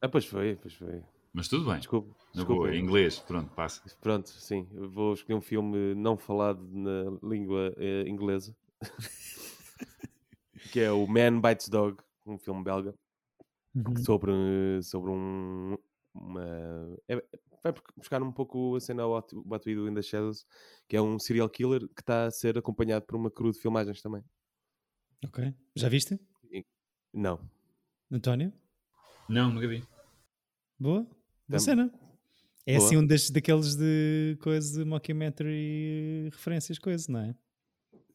[0.00, 1.02] Ah, pois foi, pois foi.
[1.32, 1.78] Mas tudo bem.
[1.78, 2.16] Desculpa.
[2.32, 2.62] desculpa.
[2.62, 3.82] Boa, em inglês, pronto, passa.
[4.00, 4.66] Pronto, sim.
[4.72, 8.56] vou escolher um filme não falado na língua eh, inglesa.
[10.66, 12.94] que é o Man Bites Dog, um filme belga.
[13.74, 13.96] Uhum.
[13.96, 14.32] Sobre,
[14.82, 15.76] sobre um.
[16.14, 17.22] Uma, é,
[17.62, 20.46] vai buscar um pouco a cena ao Batuído in the Shadows,
[20.88, 24.00] que é um serial killer que está a ser acompanhado por uma crew de filmagens
[24.00, 24.24] também.
[25.24, 25.54] Ok.
[25.74, 26.18] Já viste?
[27.12, 27.40] Não.
[28.10, 28.52] António?
[29.28, 29.82] Não, nunca vi.
[30.78, 31.06] Boa.
[31.48, 31.92] Boa cena.
[32.64, 32.86] É Boa.
[32.86, 37.34] assim um destes, daqueles de coisas de mockumentary referências, coisas, não é?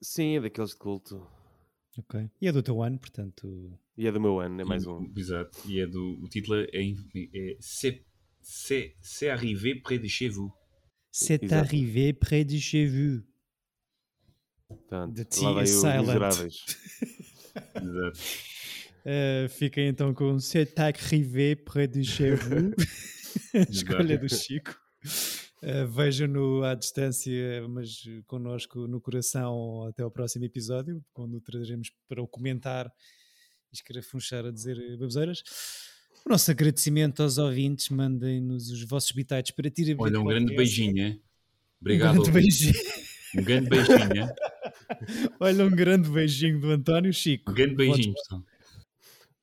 [0.01, 1.25] Sim, é daqueles de culto.
[1.97, 2.29] Ok.
[2.41, 3.77] E é do teu ano, portanto.
[3.97, 5.11] E é do meu ano, é mais um.
[5.15, 5.59] Exato.
[5.67, 6.19] E é do.
[6.21, 10.51] O título é, é C'est arrivé près de chez vous.
[11.11, 13.21] C'est arrivé près de chez vous.
[14.67, 16.39] Portanto, The T is silent.
[17.75, 18.19] Exato.
[19.03, 22.73] Uh, fiquem então com C'est arrivé près de chez vous.
[23.69, 24.75] Escolha do Chico.
[25.63, 31.91] Uh, Vejam-no à distância, mas connosco no coração até ao próximo episódio, quando o trazeremos
[32.07, 32.91] para o comentar
[33.71, 35.43] e escarafunchar a dizer baboseiras.
[36.25, 41.03] O nosso agradecimento aos ouvintes, mandem-nos os vossos bitites para tirar Olha, um grande beijinho,
[41.03, 41.17] é?
[41.79, 42.19] Obrigado.
[42.19, 42.73] Um grande beijinho.
[43.35, 44.29] Um grande beijinho.
[45.39, 47.51] Olha, um grande beijinho do António Chico.
[47.51, 48.43] Um grande beijinho, pessoal.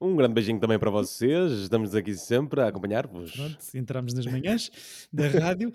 [0.01, 1.51] Um grande beijinho também para vocês.
[1.53, 3.33] Estamos aqui sempre a acompanhar-vos.
[3.33, 4.71] Pronto, entramos nas manhãs
[5.13, 5.73] da rádio.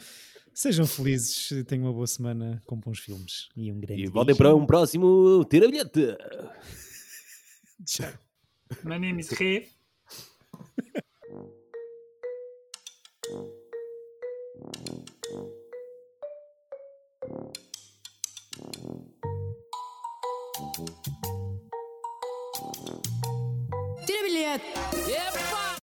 [0.53, 4.53] Sejam felizes, tenham uma boa semana com bons filmes e um grande E voltem para
[4.55, 6.15] um próximo Tira Bilhete.
[7.85, 8.13] Tchau.
[8.83, 9.67] My name is Rê.
[24.05, 24.65] Tira bilhete!
[25.09, 25.32] Yep.